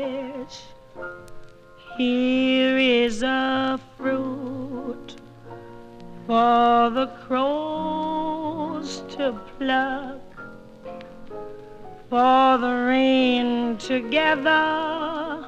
Here 1.99 2.77
is 2.79 3.21
a 3.21 3.79
fruit 3.95 5.17
for 6.25 6.89
the 6.89 7.11
crows 7.27 9.03
to 9.09 9.39
pluck, 9.59 10.20
for 12.11 12.57
the 12.57 12.73
rain 12.89 13.77
to 13.77 14.01
gather, 14.09 15.47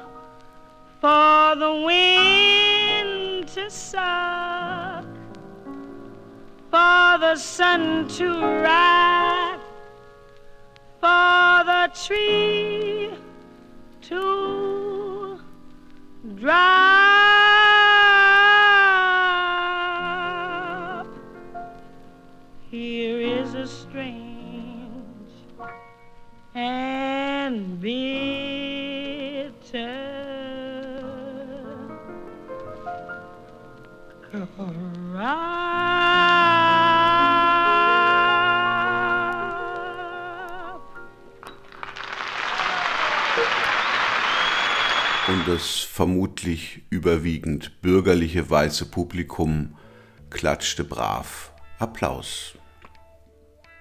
for 0.98 1.54
the 1.56 1.82
wind 1.84 3.46
to 3.48 3.70
suck, 3.70 5.04
for 6.70 7.18
the 7.20 7.36
sun 7.36 8.08
to 8.08 8.30
rise, 8.62 9.60
for 11.02 11.64
the 11.66 11.90
tree 12.06 13.10
to 14.00 15.38
drop. 16.36 16.93
Und 45.26 45.48
das 45.48 45.80
vermutlich 45.80 46.82
überwiegend 46.90 47.80
bürgerliche 47.80 48.48
weiße 48.50 48.86
Publikum 48.86 49.74
klatschte 50.28 50.84
brav 50.84 51.52
Applaus. 51.78 52.54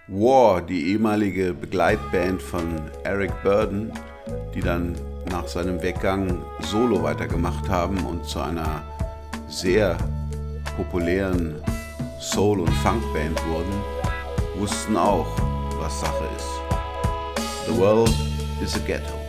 War, 0.08 0.62
die 0.62 0.92
ehemalige 0.92 1.54
Begleitband 1.54 2.42
von 2.42 2.82
Eric 3.04 3.32
Burden, 3.44 3.92
die 4.56 4.62
dann 4.62 4.96
nach 5.30 5.48
seinem 5.48 5.82
Weggang 5.82 6.44
Solo 6.60 7.04
weitergemacht 7.04 7.68
haben 7.70 7.98
und 8.06 8.26
zu 8.26 8.40
einer 8.40 8.84
sehr 9.50 9.98
populären 10.76 11.56
Soul- 12.20 12.62
und 12.62 12.74
Funkband 12.76 13.40
wurden, 13.48 13.74
wussten 14.56 14.96
auch, 14.96 15.28
was 15.80 16.00
Sache 16.00 16.30
ist. 16.38 17.68
The 17.68 17.78
world 17.78 18.14
is 18.62 18.76
a 18.76 18.80
ghetto. 18.80 19.23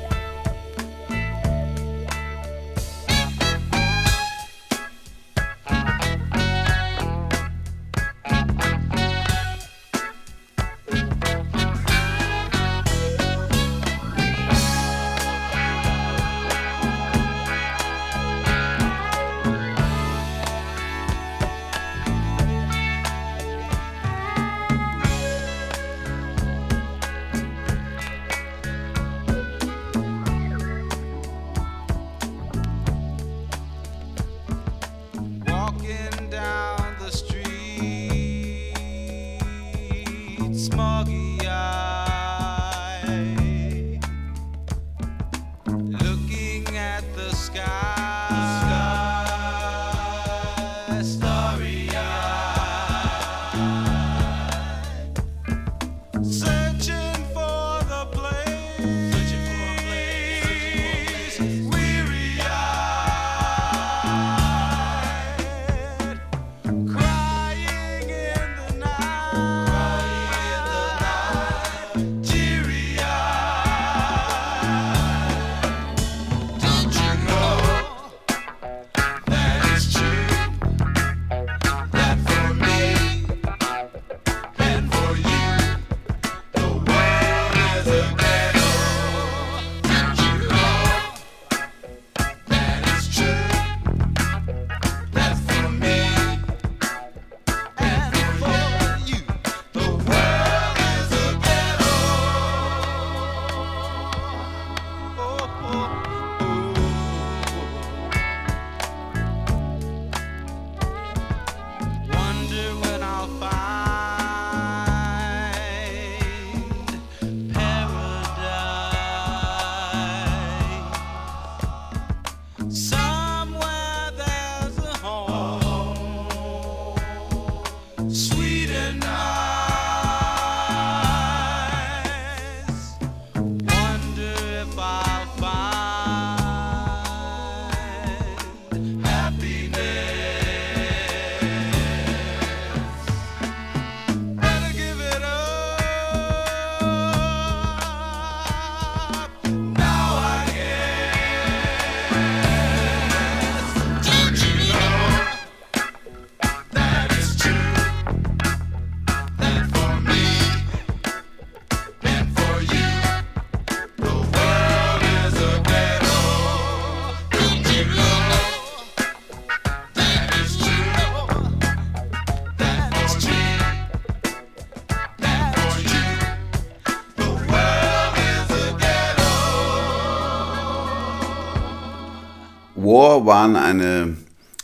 waren 183.24 183.56
eine 183.56 184.16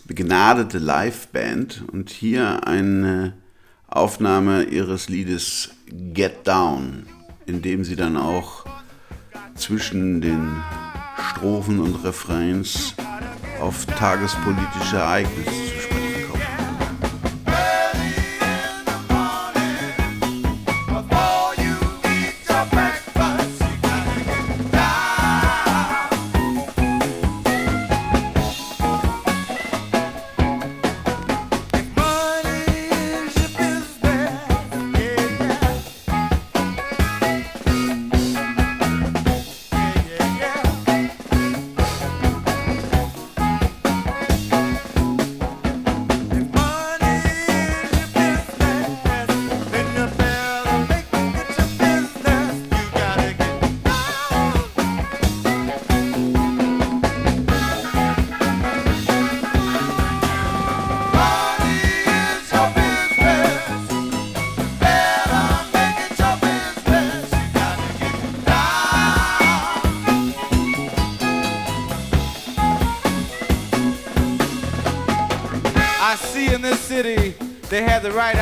begnadete 0.05 0.79
Liveband 0.79 1.85
und 1.93 2.11
hier 2.11 2.67
eine 2.67 3.35
Aufnahme 3.87 4.65
ihres 4.65 5.09
Liedes 5.09 5.71
Get 5.89 6.47
Down, 6.47 7.07
in 7.47 7.63
dem 7.63 7.85
sie 7.85 7.97
dann 7.97 8.17
auch 8.17 8.65
zwischen 9.55 10.21
den 10.21 10.57
Strophen 11.31 11.81
und 11.81 12.05
Refrains 12.05 12.95
auf 13.61 13.87
tagespolitische 13.87 14.97
Ereignisse 14.97 15.60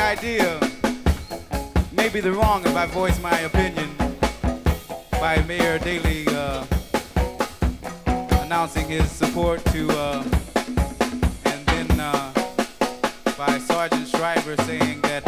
idea. 0.09 0.59
Maybe 1.91 2.19
the 2.19 2.31
wrong 2.31 2.65
if 2.65 2.75
I 2.75 2.87
voice 2.87 3.21
my 3.21 3.41
opinion 3.41 3.95
by 5.11 5.43
Mayor 5.47 5.77
Daley 5.77 6.25
uh, 6.29 6.65
announcing 8.41 8.87
his 8.87 9.11
support 9.11 9.63
to, 9.65 9.87
uh, 9.91 10.23
and 11.45 11.63
then 11.67 11.99
uh, 11.99 12.33
by 13.37 13.59
Sergeant 13.59 14.07
Schreiber 14.07 14.55
saying 14.63 14.99
that, 15.01 15.27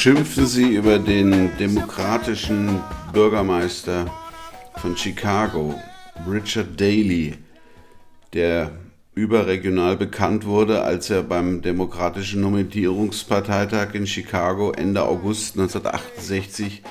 schimpfen 0.00 0.46
sie 0.46 0.76
über 0.76 0.98
den 0.98 1.54
demokratischen 1.58 2.80
Bürgermeister 3.12 4.06
von 4.76 4.96
Chicago, 4.96 5.74
Richard 6.26 6.80
Daley, 6.80 7.34
der 8.32 8.72
überregional 9.14 9.98
bekannt 9.98 10.46
wurde, 10.46 10.80
als 10.80 11.10
er 11.10 11.22
beim 11.22 11.60
Demokratischen 11.60 12.40
Nominierungsparteitag 12.40 13.92
in 13.92 14.06
Chicago 14.06 14.72
Ende 14.72 15.02
August 15.02 15.58
1968 15.58 16.82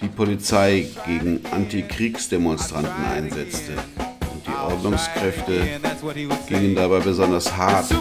die 0.00 0.08
Polizei 0.08 0.86
gegen 1.04 1.44
Antikriegsdemonstranten 1.50 3.04
einsetzte. 3.14 3.72
Und 4.32 4.46
die 4.46 4.56
Ordnungskräfte 4.58 5.68
gingen 6.48 6.74
dabei 6.74 7.00
besonders 7.00 7.54
hart 7.54 7.94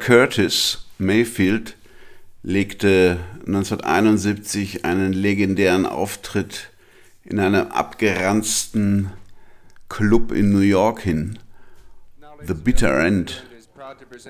Curtis 0.00 0.86
Mayfield 0.98 1.76
legte 2.42 3.18
1971 3.46 4.84
einen 4.84 5.12
legendären 5.12 5.84
Auftritt 5.84 6.70
in 7.22 7.38
einem 7.38 7.68
abgeranzten 7.68 9.12
Club 9.90 10.32
in 10.32 10.52
New 10.52 10.60
York 10.60 11.00
hin, 11.00 11.38
The 12.42 12.54
Bitter 12.54 12.98
End. 12.98 13.44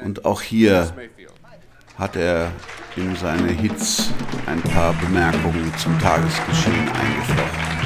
Und 0.02 0.24
auch 0.24 0.42
hier 0.42 0.92
hat 1.96 2.16
er 2.16 2.50
in 2.96 3.14
seine 3.14 3.52
Hits 3.52 4.10
ein 4.46 4.60
paar 4.62 4.92
Bemerkungen 4.94 5.72
zum 5.78 5.98
Tagesgeschehen 6.00 6.88
eingeflochten. 6.88 7.79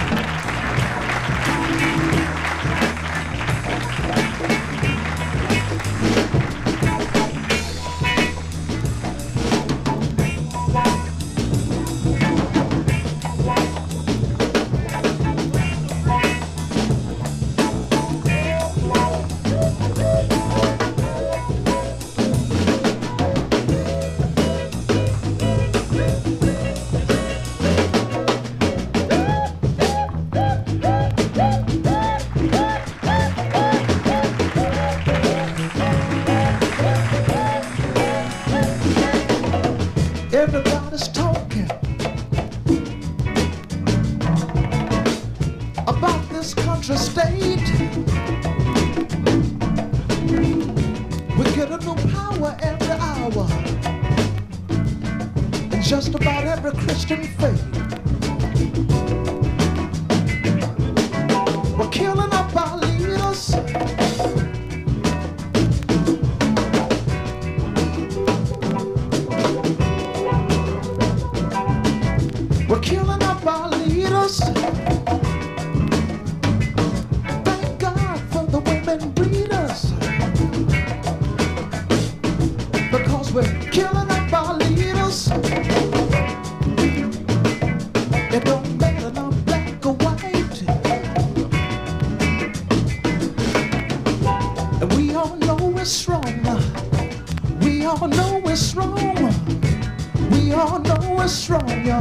But 101.84 102.00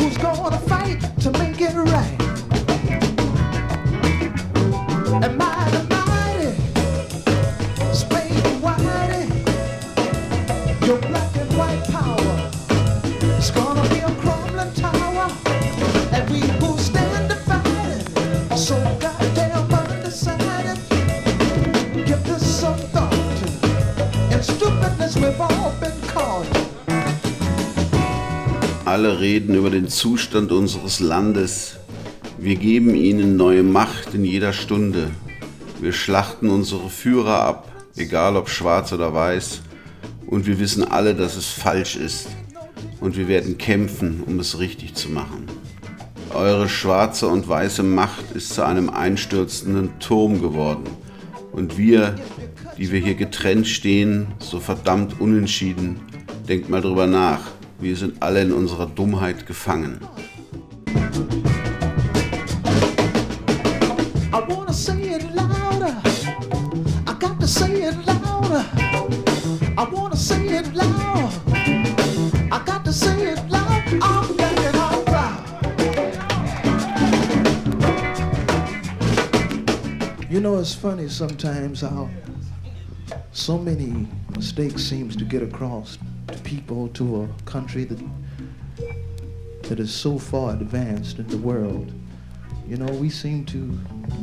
who's 0.00 0.18
gonna 0.18 0.58
fight 0.66 1.00
to 1.20 1.30
make 1.30 1.45
Alle 28.96 29.20
reden 29.20 29.54
über 29.54 29.68
den 29.68 29.88
Zustand 29.88 30.52
unseres 30.52 31.00
Landes. 31.00 31.76
Wir 32.38 32.56
geben 32.56 32.94
ihnen 32.94 33.36
neue 33.36 33.62
Macht 33.62 34.14
in 34.14 34.24
jeder 34.24 34.54
Stunde. 34.54 35.10
Wir 35.82 35.92
schlachten 35.92 36.48
unsere 36.48 36.88
Führer 36.88 37.42
ab, 37.42 37.70
egal 37.94 38.36
ob 38.36 38.48
schwarz 38.48 38.94
oder 38.94 39.12
weiß. 39.12 39.60
Und 40.26 40.46
wir 40.46 40.58
wissen 40.58 40.82
alle, 40.82 41.14
dass 41.14 41.36
es 41.36 41.44
falsch 41.44 41.96
ist. 41.96 42.28
Und 42.98 43.18
wir 43.18 43.28
werden 43.28 43.58
kämpfen, 43.58 44.22
um 44.26 44.40
es 44.40 44.58
richtig 44.58 44.94
zu 44.94 45.10
machen. 45.10 45.44
Eure 46.32 46.66
schwarze 46.66 47.28
und 47.28 47.46
weiße 47.46 47.82
Macht 47.82 48.32
ist 48.32 48.54
zu 48.54 48.64
einem 48.64 48.88
einstürzenden 48.88 49.90
Turm 50.00 50.40
geworden. 50.40 50.84
Und 51.52 51.76
wir, 51.76 52.14
die 52.78 52.90
wir 52.90 53.00
hier 53.00 53.14
getrennt 53.14 53.68
stehen, 53.68 54.28
so 54.38 54.58
verdammt 54.58 55.20
unentschieden, 55.20 56.00
denkt 56.48 56.70
mal 56.70 56.80
drüber 56.80 57.06
nach. 57.06 57.55
Wir 57.78 57.94
sind 57.94 58.22
alle 58.22 58.40
in 58.40 58.52
unserer 58.52 58.86
Dummheit 58.86 59.46
gefangen. 59.46 60.00
You 80.28 80.40
know, 80.42 80.58
it's 80.58 80.74
funny 80.74 81.08
sometimes 81.08 81.80
how 81.80 82.10
so 83.32 83.56
many 83.56 84.06
mistakes 84.34 84.82
seems 84.82 85.16
to 85.16 85.24
get 85.24 85.42
across 85.42 85.98
people 86.46 86.88
to 86.90 87.24
a 87.24 87.42
country 87.42 87.82
that 87.84 88.00
that 89.62 89.80
is 89.80 89.92
so 89.92 90.16
far 90.16 90.52
advanced 90.52 91.18
in 91.18 91.26
the 91.26 91.36
world. 91.36 91.92
You 92.68 92.76
know, 92.76 92.86
we 92.94 93.10
seem 93.10 93.44
to 93.46 93.58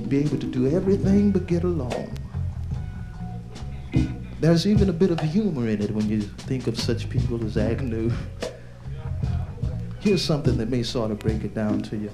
be 0.07 0.19
able 0.19 0.37
to 0.37 0.47
do 0.47 0.73
everything 0.73 1.31
but 1.31 1.47
get 1.47 1.65
along. 1.65 2.17
There's 4.39 4.65
even 4.65 4.89
a 4.89 4.93
bit 4.93 5.11
of 5.11 5.19
humor 5.19 5.67
in 5.67 5.81
it 5.81 5.91
when 5.91 6.09
you 6.09 6.21
think 6.21 6.67
of 6.67 6.79
such 6.79 7.09
people 7.09 7.43
as 7.45 7.57
Agnew. 7.57 8.09
Here's 9.99 10.23
something 10.23 10.57
that 10.57 10.69
may 10.69 10.83
sort 10.83 11.11
of 11.11 11.19
break 11.19 11.43
it 11.43 11.53
down 11.53 11.81
to 11.83 11.97
you. 11.97 12.11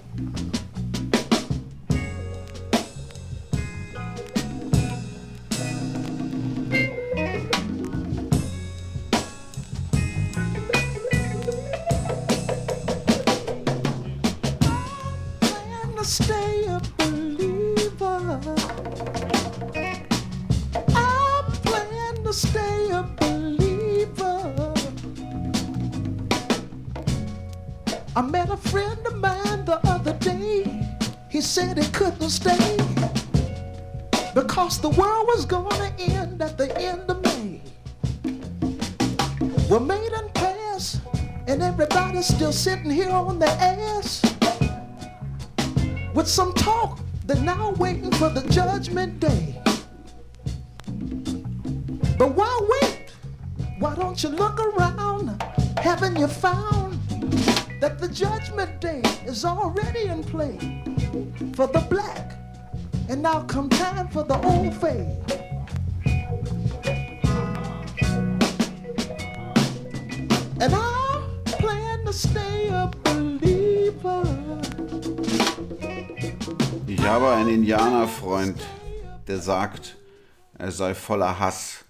The 34.82 34.89
world 34.89 35.27
was 35.27 35.45
gonna 35.45 35.93
end 35.99 36.41
at 36.41 36.57
the 36.57 36.75
end 36.80 37.09
of 37.09 37.21
May. 37.23 37.61
We're 39.69 39.82
made 39.82 40.13
and 40.13 40.34
pass, 40.34 41.01
and 41.47 41.61
everybody's 41.61 42.27
still 42.27 42.53
sitting 42.53 42.89
here 42.89 43.09
on 43.09 43.39
their 43.39 43.57
ass 43.59 44.21
with 46.13 46.27
some 46.27 46.53
talk. 46.53 46.99
They're 47.25 47.41
now 47.41 47.71
waiting 47.71 48.11
for 48.11 48.30
the 48.30 48.47
judgment 48.49 49.19
day. 49.19 49.61
But 52.17 52.36
why 52.36 52.59
wait? 52.69 53.11
Why 53.80 53.95
don't 53.95 54.21
you 54.23 54.30
look 54.30 54.59
around? 54.59 55.43
Haven't 55.77 56.17
you 56.17 56.27
found 56.27 56.93
that 57.82 57.99
the 57.99 58.07
judgment 58.07 58.80
day 58.80 59.01
is 59.25 59.43
already 59.43 60.05
in 60.07 60.23
play 60.23 60.78
sei 80.80 80.95
voller 80.95 81.39
Hass, 81.39 81.84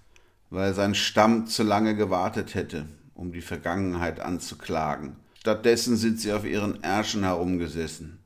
weil 0.50 0.74
sein 0.74 0.96
Stamm 0.96 1.46
zu 1.46 1.62
lange 1.62 1.96
gewartet 1.96 2.56
hätte, 2.56 2.88
um 3.14 3.32
die 3.32 3.42
Vergangenheit 3.42 4.20
anzuklagen. 4.20 5.16
Stattdessen 5.40 5.96
sind 5.96 6.20
sie 6.20 6.34
auf 6.34 6.44
ihren 6.44 6.84
Ärschen 6.84 7.24
herumgesessen 7.24 8.18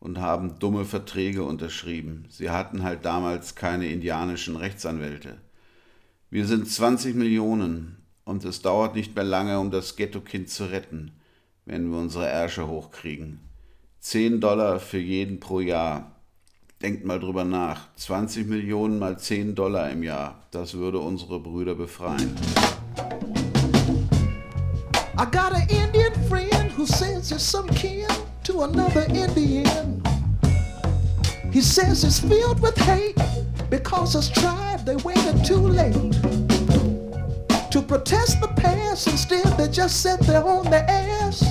und 0.00 0.18
haben 0.20 0.58
dumme 0.58 0.84
Verträge 0.84 1.44
unterschrieben. 1.44 2.26
Sie 2.28 2.50
hatten 2.50 2.82
halt 2.82 3.06
damals 3.06 3.54
keine 3.54 3.86
indianischen 3.86 4.56
Rechtsanwälte. 4.56 5.38
Wir 6.28 6.46
sind 6.46 6.68
20 6.68 7.14
Millionen 7.14 7.96
und 8.24 8.44
es 8.44 8.60
dauert 8.60 8.94
nicht 8.94 9.14
mehr 9.14 9.24
lange, 9.24 9.58
um 9.60 9.70
das 9.70 9.96
Ghetto-Kind 9.96 10.50
zu 10.50 10.66
retten, 10.66 11.12
wenn 11.64 11.90
wir 11.90 11.98
unsere 11.98 12.28
Ärsche 12.28 12.68
hochkriegen. 12.68 13.40
10 14.00 14.40
Dollar 14.40 14.78
für 14.78 14.98
jeden 14.98 15.40
pro 15.40 15.60
Jahr. 15.60 16.11
Denkt 16.82 17.04
mal 17.04 17.20
drüber 17.20 17.44
nach. 17.44 17.82
20 17.94 18.48
Millionen 18.48 18.98
mal 18.98 19.16
10 19.16 19.54
Dollar 19.54 19.90
im 19.90 20.02
Jahr. 20.02 20.34
Das 20.50 20.74
würde 20.74 20.98
unsere 20.98 21.38
Brüder 21.38 21.76
befreien. 21.76 22.36
I 25.16 25.24
got 25.30 25.52
an 25.52 25.62
Indian 25.68 26.12
friend 26.28 26.72
who 26.76 26.84
says 26.84 27.30
he's 27.30 27.40
some 27.40 27.68
kin 27.68 28.08
to 28.42 28.62
another 28.62 29.06
Indian. 29.06 30.02
He 31.52 31.60
says 31.60 32.02
it's 32.02 32.18
filled 32.18 32.60
with 32.60 32.76
hate 32.78 33.14
because 33.70 34.14
his 34.14 34.28
tribe 34.28 34.84
they 34.84 34.96
waited 35.04 35.44
too 35.44 35.68
late 35.68 35.94
to 37.70 37.80
protest 37.80 38.40
the 38.40 38.48
past. 38.56 39.06
Instead, 39.06 39.56
they 39.56 39.68
just 39.68 40.02
sat 40.02 40.18
there 40.22 40.44
on 40.44 40.68
their 40.68 40.84
ass, 40.88 41.44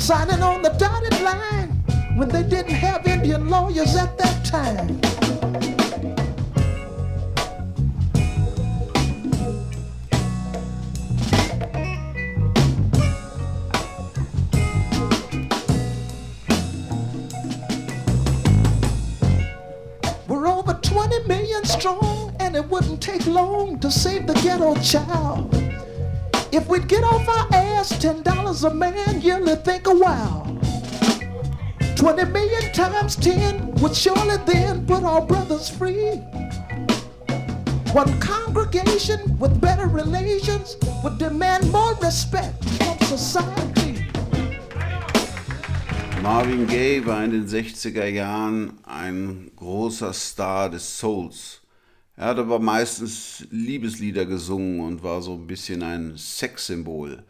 signing 0.00 0.42
on 0.42 0.62
the 0.62 0.70
dotted 0.70 1.20
line 1.22 1.67
when 2.18 2.28
they 2.30 2.42
didn't 2.42 2.72
have 2.72 3.06
Indian 3.06 3.48
lawyers 3.48 3.94
at 3.94 4.18
that 4.18 4.44
time. 4.44 5.00
We're 20.26 20.48
over 20.48 20.74
20 20.74 21.22
million 21.28 21.64
strong, 21.64 22.34
and 22.40 22.56
it 22.56 22.68
wouldn't 22.68 23.00
take 23.00 23.24
long 23.28 23.78
to 23.78 23.92
save 23.92 24.26
the 24.26 24.34
ghetto 24.34 24.74
child. 24.80 25.54
If 26.50 26.66
we'd 26.66 26.88
get 26.88 27.04
off 27.04 27.28
our 27.28 27.46
ass, 27.54 27.92
$10 27.92 28.64
a 28.64 28.74
man, 28.74 29.20
yearly 29.20 29.54
think 29.54 29.86
a 29.86 29.94
while. 29.94 30.47
20 31.98 32.26
million 32.26 32.72
times 32.72 33.16
10 33.16 33.74
would 33.82 33.92
surely 33.92 34.36
then 34.46 34.86
put 34.86 35.02
our 35.02 35.20
brothers 35.20 35.68
free. 35.68 36.22
One 37.92 38.20
congregation 38.20 39.36
with 39.40 39.60
better 39.60 39.88
relations 39.88 40.76
would 41.02 41.18
demand 41.18 41.72
more 41.72 41.94
respect 42.00 42.64
from 42.64 42.96
society. 43.00 44.06
Marvin 46.22 46.68
Gaye 46.68 47.04
war 47.04 47.24
in 47.24 47.32
den 47.32 47.48
60er 47.48 48.06
Jahren 48.06 48.78
ein 48.84 49.50
großer 49.56 50.12
Star 50.12 50.70
des 50.70 51.00
Souls. 51.00 51.62
Er 52.14 52.26
hat 52.26 52.38
aber 52.38 52.60
meistens 52.60 53.44
Liebeslieder 53.50 54.24
gesungen 54.24 54.82
und 54.82 55.02
war 55.02 55.20
so 55.20 55.32
ein 55.34 55.48
bisschen 55.48 55.82
ein 55.82 56.16
Sexsymbol. 56.16 57.24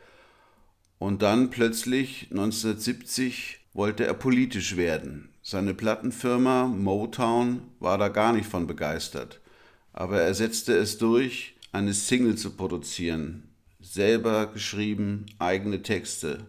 Und 0.99 1.23
dann 1.23 1.49
plötzlich 1.49 2.27
1970 2.31 3.58
wollte 3.79 4.05
er 4.05 4.14
politisch 4.14 4.76
werden. 4.76 5.29
Seine 5.41 5.72
Plattenfirma 5.72 6.66
Motown 6.66 7.62
war 7.79 7.97
da 7.97 8.09
gar 8.09 8.33
nicht 8.33 8.49
von 8.49 8.66
begeistert. 8.66 9.41
Aber 9.93 10.20
er 10.20 10.35
setzte 10.35 10.76
es 10.76 10.99
durch, 10.99 11.55
eine 11.70 11.95
Single 11.95 12.35
zu 12.35 12.57
produzieren. 12.57 13.55
Selber 13.81 14.49
geschrieben, 14.49 15.26
eigene 15.39 15.81
Texte. 15.83 16.49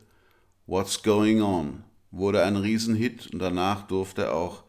What's 0.65 1.03
Going 1.03 1.43
On 1.43 1.83
wurde 2.09 2.43
ein 2.43 2.55
Riesenhit 2.55 3.31
und 3.31 3.37
danach 3.37 3.83
durfte 3.83 4.23
er 4.23 4.33
auch 4.33 4.63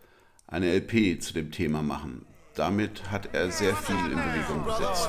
eine 0.46 0.70
LP 0.70 1.22
zu 1.22 1.32
dem 1.32 1.50
Thema 1.50 1.82
machen. 1.82 2.26
Damit 2.56 3.10
hat 3.10 3.30
er 3.32 3.50
sehr 3.50 3.74
viel 3.74 3.96
in 3.96 4.18
Bewegung 4.18 4.66
gesetzt. 4.66 5.08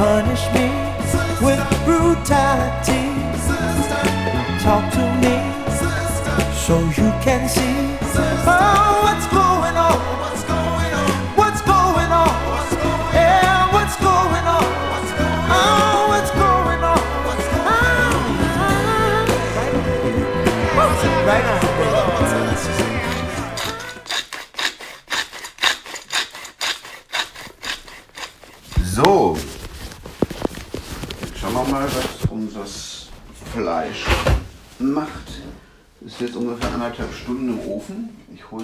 Punish 0.00 0.46
me 0.54 0.66
with 1.44 1.60
brutality. 1.84 3.04
Talk 4.64 4.90
to 4.94 5.04
me 5.20 5.36
so 6.54 6.78
you 6.96 7.12
can 7.20 7.46
see 7.46 7.98
oh, 8.46 8.99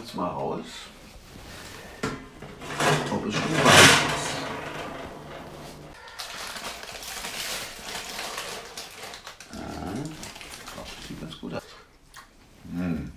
Es 0.06 0.14
mal 0.14 0.28
raus. 0.28 0.64
Ob 3.10 3.26
es 3.26 3.34
schon 3.34 3.42
weich 3.42 3.90
ist. 4.14 4.28
Ja, 9.52 9.94
doch, 10.76 11.08
sieht 11.08 11.20
ganz 11.20 11.40
gut 11.40 11.54
aus. 11.54 11.62
Hm. 12.70 13.12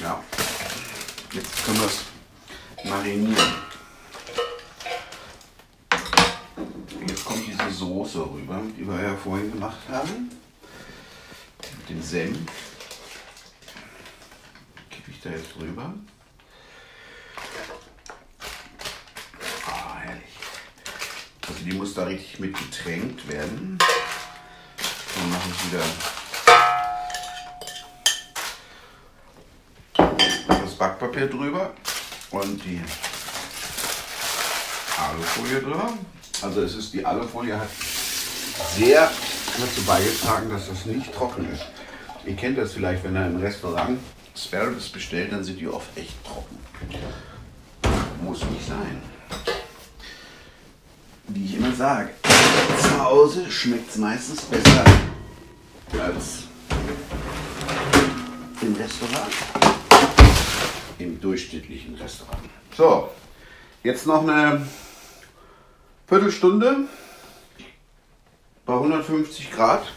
Ja, 0.00 0.22
jetzt 1.32 1.64
können 1.64 1.80
wir 1.80 1.86
es 1.86 2.04
marinieren. 2.84 3.54
Jetzt 7.08 7.24
kommt 7.24 7.44
diese 7.44 7.70
Soße 7.70 8.20
rüber, 8.20 8.60
die 8.78 8.86
wir 8.86 9.02
ja 9.02 9.16
vorhin 9.16 9.50
gemacht 9.50 9.80
haben. 9.90 10.30
Mit 11.78 11.90
dem 11.90 12.02
Senf. 12.02 12.38
Kippe 14.88 15.10
ich 15.10 15.20
da 15.20 15.30
jetzt 15.30 15.56
rüber. 15.58 15.92
Ah, 19.66 19.98
herrlich. 19.98 20.22
Also 21.48 21.64
die 21.64 21.72
muss 21.72 21.94
da 21.94 22.04
richtig 22.04 22.38
mit 22.38 22.56
getränkt 22.56 23.26
werden. 23.28 23.78
Dann 23.78 25.30
mache 25.30 25.48
ich 25.50 25.61
wieder 25.72 25.82
das 30.46 30.74
Backpapier 30.74 31.26
drüber 31.28 31.70
und 32.30 32.62
die 32.64 32.80
Alufolie 34.98 35.60
drüber. 35.60 35.92
Also 36.42 36.62
es 36.62 36.74
ist 36.74 36.92
die 36.92 37.04
Alufolie 37.04 37.58
hat 37.58 37.68
sehr 38.74 39.10
dazu 39.58 39.82
beigetragen, 39.86 40.50
dass 40.50 40.68
das 40.68 40.86
nicht 40.86 41.12
trocken 41.14 41.50
ist. 41.52 41.64
Ihr 42.26 42.36
kennt 42.36 42.58
das 42.58 42.72
vielleicht, 42.72 43.02
wenn 43.04 43.16
ihr 43.16 43.26
im 43.26 43.36
Restaurant 43.36 43.98
Sparrows 44.36 44.88
bestellt, 44.88 45.32
dann 45.32 45.44
sind 45.44 45.58
die 45.60 45.68
oft 45.68 45.96
echt 45.96 46.24
trocken. 46.24 46.58
Muss 48.22 48.44
nicht 48.44 48.66
sein. 48.66 49.02
Wie 51.28 51.44
ich 51.44 51.56
immer 51.56 51.74
sage, 51.74 52.10
zu 52.80 53.04
Hause 53.04 53.50
schmeckt 53.50 53.90
es 53.90 53.96
meistens 53.96 54.42
besser 54.42 54.84
als 56.00 56.44
im 58.62 58.74
Restaurant. 58.74 59.32
Im 60.98 61.20
durchschnittlichen 61.20 61.94
Restaurant. 61.96 62.42
So, 62.76 63.10
jetzt 63.82 64.06
noch 64.06 64.22
eine 64.22 64.66
Viertelstunde 66.06 66.88
bei 68.64 68.74
150 68.74 69.50
Grad 69.50 69.92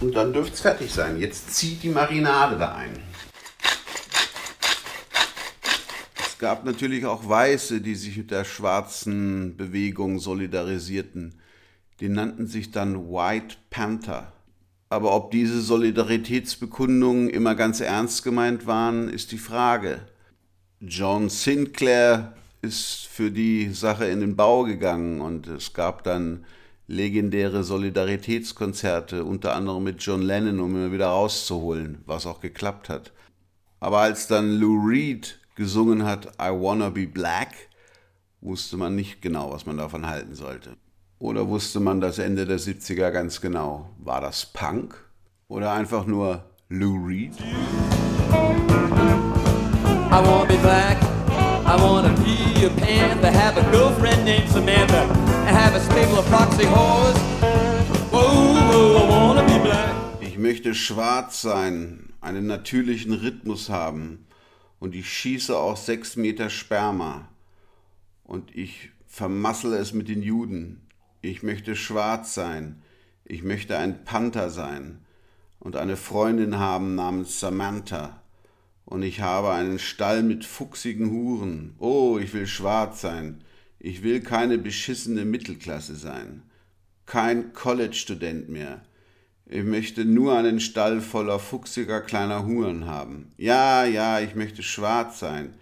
und 0.00 0.14
dann 0.14 0.32
dürfte 0.32 0.54
es 0.54 0.60
fertig 0.60 0.92
sein. 0.92 1.18
Jetzt 1.18 1.54
zieht 1.54 1.82
die 1.82 1.88
Marinade 1.88 2.58
da 2.58 2.74
ein. 2.74 3.02
Es 6.18 6.38
gab 6.38 6.64
natürlich 6.64 7.06
auch 7.06 7.26
Weiße, 7.26 7.80
die 7.80 7.94
sich 7.94 8.18
mit 8.18 8.30
der 8.30 8.44
schwarzen 8.44 9.56
Bewegung 9.56 10.18
solidarisierten. 10.18 11.40
Die 12.00 12.08
nannten 12.08 12.46
sich 12.46 12.70
dann 12.70 13.08
White 13.08 13.56
Panther. 13.70 14.32
Aber 14.94 15.12
ob 15.12 15.32
diese 15.32 15.60
Solidaritätsbekundungen 15.60 17.28
immer 17.28 17.56
ganz 17.56 17.80
ernst 17.80 18.22
gemeint 18.22 18.68
waren, 18.68 19.08
ist 19.08 19.32
die 19.32 19.38
Frage. 19.38 20.02
John 20.78 21.28
Sinclair 21.30 22.36
ist 22.62 23.08
für 23.10 23.32
die 23.32 23.70
Sache 23.70 24.04
in 24.04 24.20
den 24.20 24.36
Bau 24.36 24.62
gegangen 24.62 25.20
und 25.20 25.48
es 25.48 25.72
gab 25.72 26.04
dann 26.04 26.44
legendäre 26.86 27.64
Solidaritätskonzerte, 27.64 29.24
unter 29.24 29.56
anderem 29.56 29.82
mit 29.82 30.00
John 30.00 30.22
Lennon, 30.22 30.60
um 30.60 30.76
ihn 30.76 30.92
wieder 30.92 31.08
rauszuholen, 31.08 31.98
was 32.06 32.24
auch 32.24 32.40
geklappt 32.40 32.88
hat. 32.88 33.12
Aber 33.80 33.98
als 33.98 34.28
dann 34.28 34.60
Lou 34.60 34.80
Reed 34.86 35.40
gesungen 35.56 36.04
hat 36.04 36.26
I 36.40 36.50
Wanna 36.52 36.90
Be 36.90 37.08
Black, 37.08 37.52
wusste 38.40 38.76
man 38.76 38.94
nicht 38.94 39.20
genau, 39.20 39.50
was 39.50 39.66
man 39.66 39.76
davon 39.76 40.06
halten 40.06 40.36
sollte. 40.36 40.76
Oder 41.18 41.48
wusste 41.48 41.80
man 41.80 42.00
das 42.00 42.18
Ende 42.18 42.44
der 42.44 42.58
70er 42.58 43.10
ganz 43.10 43.40
genau? 43.40 43.90
War 43.98 44.20
das 44.20 44.46
Punk 44.46 44.96
oder 45.48 45.72
einfach 45.72 46.06
nur 46.06 46.44
Lou 46.68 47.06
Reed? 47.06 47.32
I 50.10 50.20
wanna 50.22 50.44
be 50.44 50.56
black. 50.58 51.00
I 51.66 51.76
wanna 51.80 52.10
be 52.10 52.66
a 52.66 52.70
panther. 52.70 53.32
Have 53.32 53.56
a 53.56 53.70
girlfriend 53.70 54.24
named 54.24 54.48
Samantha. 54.50 55.02
And 55.46 55.56
have 55.56 55.74
a 55.74 55.80
stable 55.80 56.18
of 56.18 56.26
foxy 56.26 56.66
whores. 56.66 57.16
Whoa, 58.10 58.96
I 58.96 59.08
wanna 59.08 59.42
be 59.42 59.58
black. 59.60 59.94
Ich 60.20 60.36
möchte 60.36 60.74
schwarz 60.74 61.42
sein, 61.42 62.12
einen 62.20 62.46
natürlichen 62.46 63.12
Rhythmus 63.12 63.70
haben 63.70 64.26
und 64.80 64.94
ich 64.94 65.08
schieße 65.08 65.56
auch 65.56 65.76
sechs 65.76 66.16
Meter 66.16 66.50
Sperma 66.50 67.28
und 68.24 68.54
ich 68.54 68.90
vermassele 69.06 69.78
es 69.78 69.92
mit 69.92 70.08
den 70.08 70.22
Juden. 70.22 70.83
Ich 71.24 71.42
möchte 71.42 71.74
schwarz 71.74 72.34
sein, 72.34 72.82
ich 73.24 73.42
möchte 73.42 73.78
ein 73.78 74.04
Panther 74.04 74.50
sein 74.50 74.98
und 75.58 75.74
eine 75.74 75.96
Freundin 75.96 76.58
haben 76.58 76.96
namens 76.96 77.40
Samantha 77.40 78.20
und 78.84 79.02
ich 79.02 79.22
habe 79.22 79.50
einen 79.52 79.78
Stall 79.78 80.22
mit 80.22 80.44
fuchsigen 80.44 81.10
Huren. 81.10 81.76
Oh, 81.78 82.18
ich 82.22 82.34
will 82.34 82.46
schwarz 82.46 83.00
sein. 83.00 83.42
Ich 83.78 84.02
will 84.02 84.20
keine 84.20 84.58
beschissene 84.58 85.24
Mittelklasse 85.24 85.96
sein. 85.96 86.42
Kein 87.06 87.54
College-Student 87.54 88.50
mehr. 88.50 88.82
Ich 89.46 89.64
möchte 89.64 90.04
nur 90.04 90.36
einen 90.36 90.60
Stall 90.60 91.00
voller 91.00 91.38
fuchsiger 91.38 92.02
kleiner 92.02 92.44
Huren 92.44 92.84
haben. 92.84 93.32
Ja, 93.38 93.86
ja, 93.86 94.20
ich 94.20 94.34
möchte 94.34 94.62
schwarz 94.62 95.20
sein. 95.20 95.54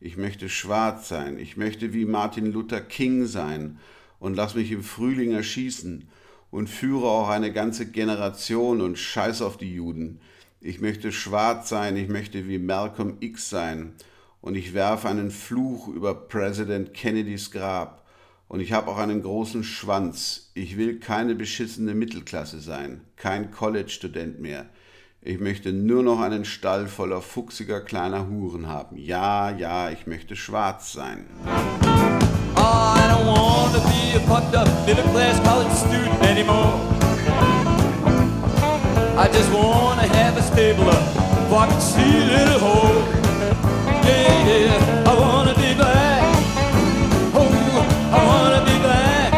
Ich 0.00 0.16
möchte 0.16 0.48
schwarz 0.48 1.10
sein. 1.10 1.38
Ich 1.38 1.58
möchte 1.58 1.92
wie 1.92 2.06
Martin 2.06 2.50
Luther 2.50 2.80
King 2.80 3.26
sein 3.26 3.78
und 4.20 4.36
lass 4.36 4.54
mich 4.54 4.70
im 4.70 4.84
Frühling 4.84 5.32
erschießen 5.32 6.06
und 6.52 6.68
führe 6.68 7.08
auch 7.08 7.28
eine 7.28 7.52
ganze 7.52 7.90
Generation 7.90 8.80
und 8.80 8.98
scheiß 8.98 9.42
auf 9.42 9.56
die 9.56 9.74
Juden. 9.74 10.20
Ich 10.60 10.80
möchte 10.80 11.10
schwarz 11.10 11.68
sein, 11.70 11.96
ich 11.96 12.08
möchte 12.08 12.46
wie 12.46 12.58
Malcolm 12.58 13.16
X 13.20 13.50
sein 13.50 13.94
und 14.40 14.54
ich 14.54 14.74
werfe 14.74 15.08
einen 15.08 15.30
Fluch 15.30 15.88
über 15.88 16.14
Präsident 16.14 16.94
Kennedys 16.94 17.50
Grab 17.50 18.06
und 18.46 18.60
ich 18.60 18.72
habe 18.72 18.90
auch 18.90 18.98
einen 18.98 19.22
großen 19.22 19.64
Schwanz. 19.64 20.50
Ich 20.54 20.76
will 20.76 20.98
keine 20.98 21.34
beschissene 21.34 21.94
Mittelklasse 21.94 22.60
sein, 22.60 23.00
kein 23.16 23.50
College-Student 23.50 24.40
mehr. 24.40 24.68
Ich 25.22 25.38
möchte 25.38 25.72
nur 25.72 26.02
noch 26.02 26.20
einen 26.20 26.44
Stall 26.44 26.88
voller 26.88 27.20
fuchsiger 27.20 27.80
kleiner 27.80 28.28
Huren 28.28 28.68
haben. 28.68 28.96
Ja, 28.96 29.50
ja, 29.50 29.90
ich 29.90 30.06
möchte 30.06 30.34
schwarz 30.34 30.92
sein 30.92 31.26
law. 32.70 32.94
I 33.02 33.04
don't 33.12 33.26
want 33.26 33.74
to 33.76 33.82
be 33.90 34.02
a 34.18 34.20
pumped 34.30 34.54
up 34.54 34.68
middle 34.86 35.08
class 35.12 35.36
college 35.46 35.74
student 35.84 36.18
anymore. 36.32 36.72
I 39.22 39.26
just 39.36 39.50
want 39.52 40.00
to 40.00 40.06
have 40.18 40.36
a 40.36 40.42
stable 40.42 40.88
up 40.88 41.04
so 41.48 41.54
I 41.56 41.66
can 41.70 41.80
see 41.80 42.12
a 42.22 42.26
little 42.36 42.60
hole. 42.66 43.00
Yeah, 44.06 44.48
yeah, 44.50 45.10
I 45.10 45.12
want 45.22 45.46
to 45.50 45.54
be 45.62 45.70
black. 45.80 46.22
Oh, 47.38 47.50
I 48.16 48.20
want 48.30 48.52
to 48.56 48.62
be 48.70 48.76
black. 48.86 49.30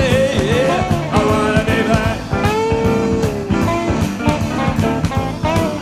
Yeah, 0.00 0.30
yeah, 0.52 1.18
I 1.18 1.20
want 1.30 1.52
to 1.58 1.64
be 1.72 1.78
black. 1.90 2.18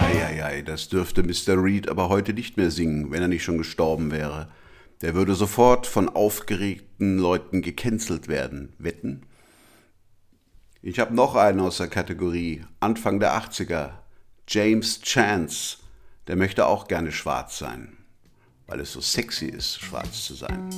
Eieiei, 0.08 0.62
das 0.62 0.88
dürfte 0.88 1.22
Mr. 1.22 1.54
Reed 1.62 1.88
aber 1.88 2.08
heute 2.08 2.32
nicht 2.32 2.56
mehr 2.56 2.70
singen, 2.70 3.10
wenn 3.10 3.22
er 3.22 3.28
nicht 3.28 3.44
schon 3.44 3.58
gestorben 3.58 4.10
wäre. 4.12 4.46
Der 5.02 5.14
würde 5.14 5.34
sofort 5.34 5.86
von 5.86 6.08
aufgeregten 6.08 7.18
Leuten 7.18 7.60
gecancelt 7.62 8.28
werden. 8.28 8.72
Wetten? 8.78 9.26
Ich 10.80 10.98
habe 10.98 11.14
noch 11.14 11.34
einen 11.34 11.60
aus 11.60 11.78
der 11.78 11.88
Kategorie 11.88 12.64
Anfang 12.80 13.20
der 13.20 13.36
80er. 13.36 13.90
James 14.48 15.00
Chance. 15.02 15.78
Der 16.28 16.36
möchte 16.36 16.66
auch 16.66 16.88
gerne 16.88 17.12
schwarz 17.12 17.58
sein, 17.58 17.96
weil 18.66 18.80
es 18.80 18.92
so 18.92 19.00
sexy 19.00 19.46
ist, 19.46 19.80
schwarz 19.80 20.24
zu 20.24 20.34
sein. 20.34 20.70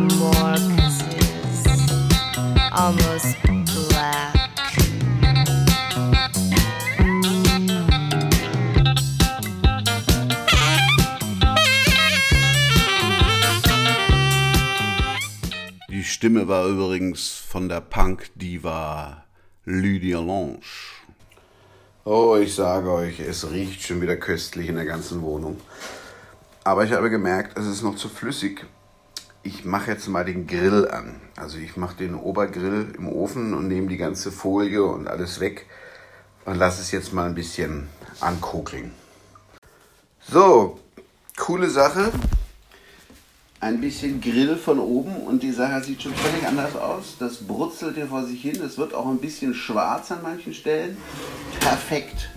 He's 0.00 1.02
almost 2.72 3.36
black. 3.42 4.34
Die 15.90 16.04
Stimme 16.04 16.48
war 16.48 16.66
übrigens 16.66 17.28
von 17.28 17.68
der 17.68 17.80
Punk-Diva 17.80 19.24
Lydia 19.64 20.20
Lange. 20.20 20.60
Oh, 22.04 22.36
ich 22.36 22.54
sage 22.54 22.90
euch, 22.90 23.20
es 23.20 23.50
riecht 23.50 23.82
schon 23.82 24.00
wieder 24.00 24.16
köstlich 24.16 24.68
in 24.68 24.76
der 24.76 24.86
ganzen 24.86 25.20
Wohnung. 25.22 25.60
Aber 26.64 26.84
ich 26.84 26.92
habe 26.92 27.10
gemerkt, 27.10 27.58
es 27.58 27.66
ist 27.66 27.82
noch 27.82 27.96
zu 27.96 28.08
flüssig. 28.08 28.64
Ich 29.42 29.64
mache 29.64 29.92
jetzt 29.92 30.06
mal 30.06 30.24
den 30.24 30.46
Grill 30.46 30.88
an. 30.88 31.20
Also 31.36 31.56
ich 31.56 31.76
mache 31.76 31.96
den 31.96 32.14
Obergrill 32.14 32.92
im 32.96 33.08
Ofen 33.08 33.54
und 33.54 33.68
nehme 33.68 33.88
die 33.88 33.96
ganze 33.96 34.30
Folie 34.30 34.84
und 34.84 35.08
alles 35.08 35.40
weg 35.40 35.66
und 36.44 36.56
lasse 36.56 36.82
es 36.82 36.90
jetzt 36.90 37.14
mal 37.14 37.26
ein 37.26 37.34
bisschen 37.34 37.88
ankokeln. 38.20 38.92
So, 40.28 40.78
coole 41.38 41.70
Sache. 41.70 42.12
Ein 43.60 43.80
bisschen 43.80 44.20
Grill 44.20 44.56
von 44.56 44.78
oben 44.78 45.16
und 45.16 45.42
die 45.42 45.52
Sache 45.52 45.84
sieht 45.84 46.02
schon 46.02 46.14
völlig 46.14 46.46
anders 46.46 46.76
aus. 46.76 47.16
Das 47.18 47.36
brutzelt 47.36 47.94
hier 47.94 48.08
vor 48.08 48.24
sich 48.24 48.42
hin. 48.42 48.60
Es 48.62 48.76
wird 48.76 48.92
auch 48.92 49.06
ein 49.06 49.18
bisschen 49.18 49.54
schwarz 49.54 50.10
an 50.12 50.22
manchen 50.22 50.52
Stellen. 50.52 50.96
Perfekt. 51.60 52.30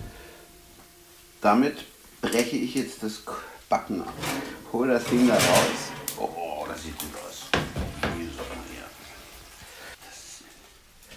Damit 1.42 1.84
breche 2.22 2.56
ich 2.56 2.74
jetzt 2.74 3.02
das 3.02 3.22
Backen 3.68 4.00
ab. 4.00 4.12
Hol 4.72 4.88
das 4.88 5.04
Ding 5.04 5.28
da 5.28 5.34
raus. 5.34 5.90
Oh, 6.18 6.43
das 6.68 6.82
sieht 6.82 6.98
gut 6.98 7.10
aus. 7.26 7.44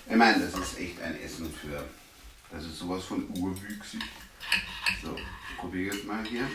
Ich 0.09 0.15
meine, 0.15 0.39
das 0.39 0.53
ist 0.57 0.79
echt 0.79 1.01
ein 1.01 1.19
Essen 1.21 1.53
für. 1.53 1.83
Das 2.51 2.63
ist 2.63 2.79
sowas 2.79 3.03
von 3.03 3.27
urwüchsig. 3.37 4.01
So, 5.03 5.15
ich 5.15 5.57
probiere 5.57 5.93
jetzt 5.93 6.05
mal 6.05 6.23
hier. 6.25 6.47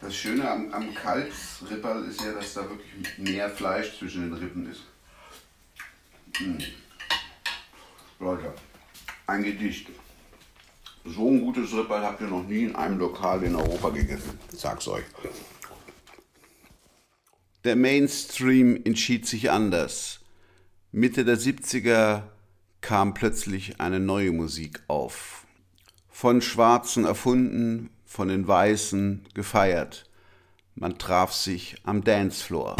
Das 0.00 0.14
Schöne 0.14 0.50
am, 0.50 0.72
am 0.72 0.92
Kalbsripperl 0.94 2.04
ist 2.04 2.20
ja, 2.20 2.32
dass 2.32 2.54
da 2.54 2.68
wirklich 2.68 3.18
mehr 3.18 3.48
Fleisch 3.48 3.98
zwischen 3.98 4.30
den 4.30 4.34
Rippen 4.34 4.70
ist. 4.70 4.82
Mm. 6.40 6.58
Leute, 8.18 8.52
ein 9.26 9.42
Gedicht. 9.42 9.88
So 11.04 11.28
ein 11.28 11.40
gutes 11.40 11.72
Ripperl 11.72 12.02
habt 12.02 12.20
ihr 12.20 12.26
noch 12.26 12.42
nie 12.42 12.64
in 12.64 12.76
einem 12.76 12.98
Lokal 12.98 13.42
in 13.44 13.54
Europa 13.54 13.90
gegessen. 13.90 14.38
Ich 14.52 14.58
sag's 14.58 14.88
euch. 14.88 15.04
Der 17.64 17.76
Mainstream 17.76 18.78
entschied 18.84 19.26
sich 19.26 19.50
anders. 19.50 20.20
Mitte 20.92 21.24
der 21.24 21.38
70er 21.38 22.24
kam 22.82 23.14
plötzlich 23.14 23.80
eine 23.80 24.00
neue 24.00 24.32
Musik 24.32 24.82
auf. 24.86 25.46
Von 26.10 26.42
Schwarzen 26.42 27.06
erfunden, 27.06 27.88
von 28.04 28.28
den 28.28 28.46
Weißen 28.46 29.24
gefeiert. 29.32 30.04
Man 30.74 30.98
traf 30.98 31.32
sich 31.32 31.76
am 31.84 32.04
Dancefloor. 32.04 32.76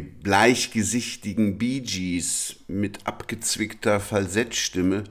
Bleichgesichtigen 0.00 1.58
Bee 1.58 1.80
Gees 1.80 2.56
mit 2.68 3.06
abgezwickter 3.06 4.00
Falsettstimme 4.00 5.04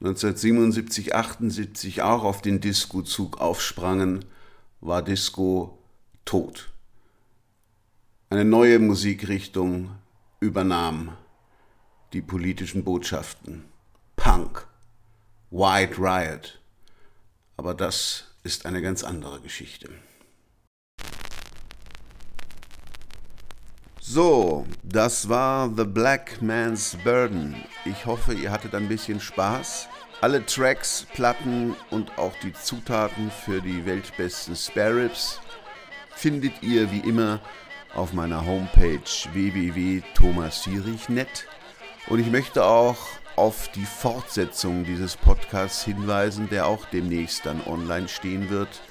1977, 0.00 1.14
78 1.14 2.02
auch 2.02 2.24
auf 2.24 2.42
den 2.42 2.60
Disco-Zug 2.60 3.40
aufsprangen, 3.40 4.24
war 4.80 5.02
Disco 5.02 5.78
tot. 6.24 6.70
Eine 8.28 8.44
neue 8.44 8.78
Musikrichtung 8.78 9.92
übernahm 10.40 11.16
die 12.12 12.20
politischen 12.20 12.84
Botschaften. 12.84 13.64
Punk, 14.16 14.66
White 15.50 15.98
Riot. 15.98 16.60
Aber 17.56 17.74
das 17.74 18.34
ist 18.42 18.66
eine 18.66 18.82
ganz 18.82 19.04
andere 19.04 19.40
Geschichte. 19.40 19.88
So, 24.06 24.66
das 24.82 25.30
war 25.30 25.72
The 25.74 25.84
Black 25.84 26.42
Man's 26.42 26.94
Burden. 27.04 27.56
Ich 27.86 28.04
hoffe, 28.04 28.34
ihr 28.34 28.50
hattet 28.50 28.74
ein 28.74 28.86
bisschen 28.86 29.18
Spaß. 29.18 29.88
Alle 30.20 30.44
Tracks, 30.44 31.06
Platten 31.14 31.74
und 31.88 32.18
auch 32.18 32.34
die 32.42 32.52
Zutaten 32.52 33.30
für 33.30 33.62
die 33.62 33.86
weltbesten 33.86 34.56
Spare 34.56 35.04
Ribs 35.04 35.40
findet 36.14 36.62
ihr 36.62 36.92
wie 36.92 36.98
immer 36.98 37.40
auf 37.94 38.12
meiner 38.12 38.44
Homepage 38.44 39.00
www.thomasfierich.net. 39.32 41.46
Und 42.08 42.18
ich 42.18 42.30
möchte 42.30 42.62
auch 42.62 42.98
auf 43.36 43.68
die 43.68 43.86
Fortsetzung 43.86 44.84
dieses 44.84 45.16
Podcasts 45.16 45.82
hinweisen, 45.82 46.50
der 46.50 46.66
auch 46.66 46.84
demnächst 46.92 47.46
dann 47.46 47.66
online 47.66 48.08
stehen 48.08 48.50
wird. 48.50 48.82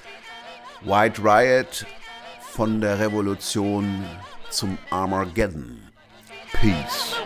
White 0.82 1.22
Riot 1.22 1.86
von 2.40 2.80
der 2.80 2.98
Revolution 2.98 4.04
zum 4.54 4.78
Armageddon. 4.90 5.80
Peace. 6.52 7.16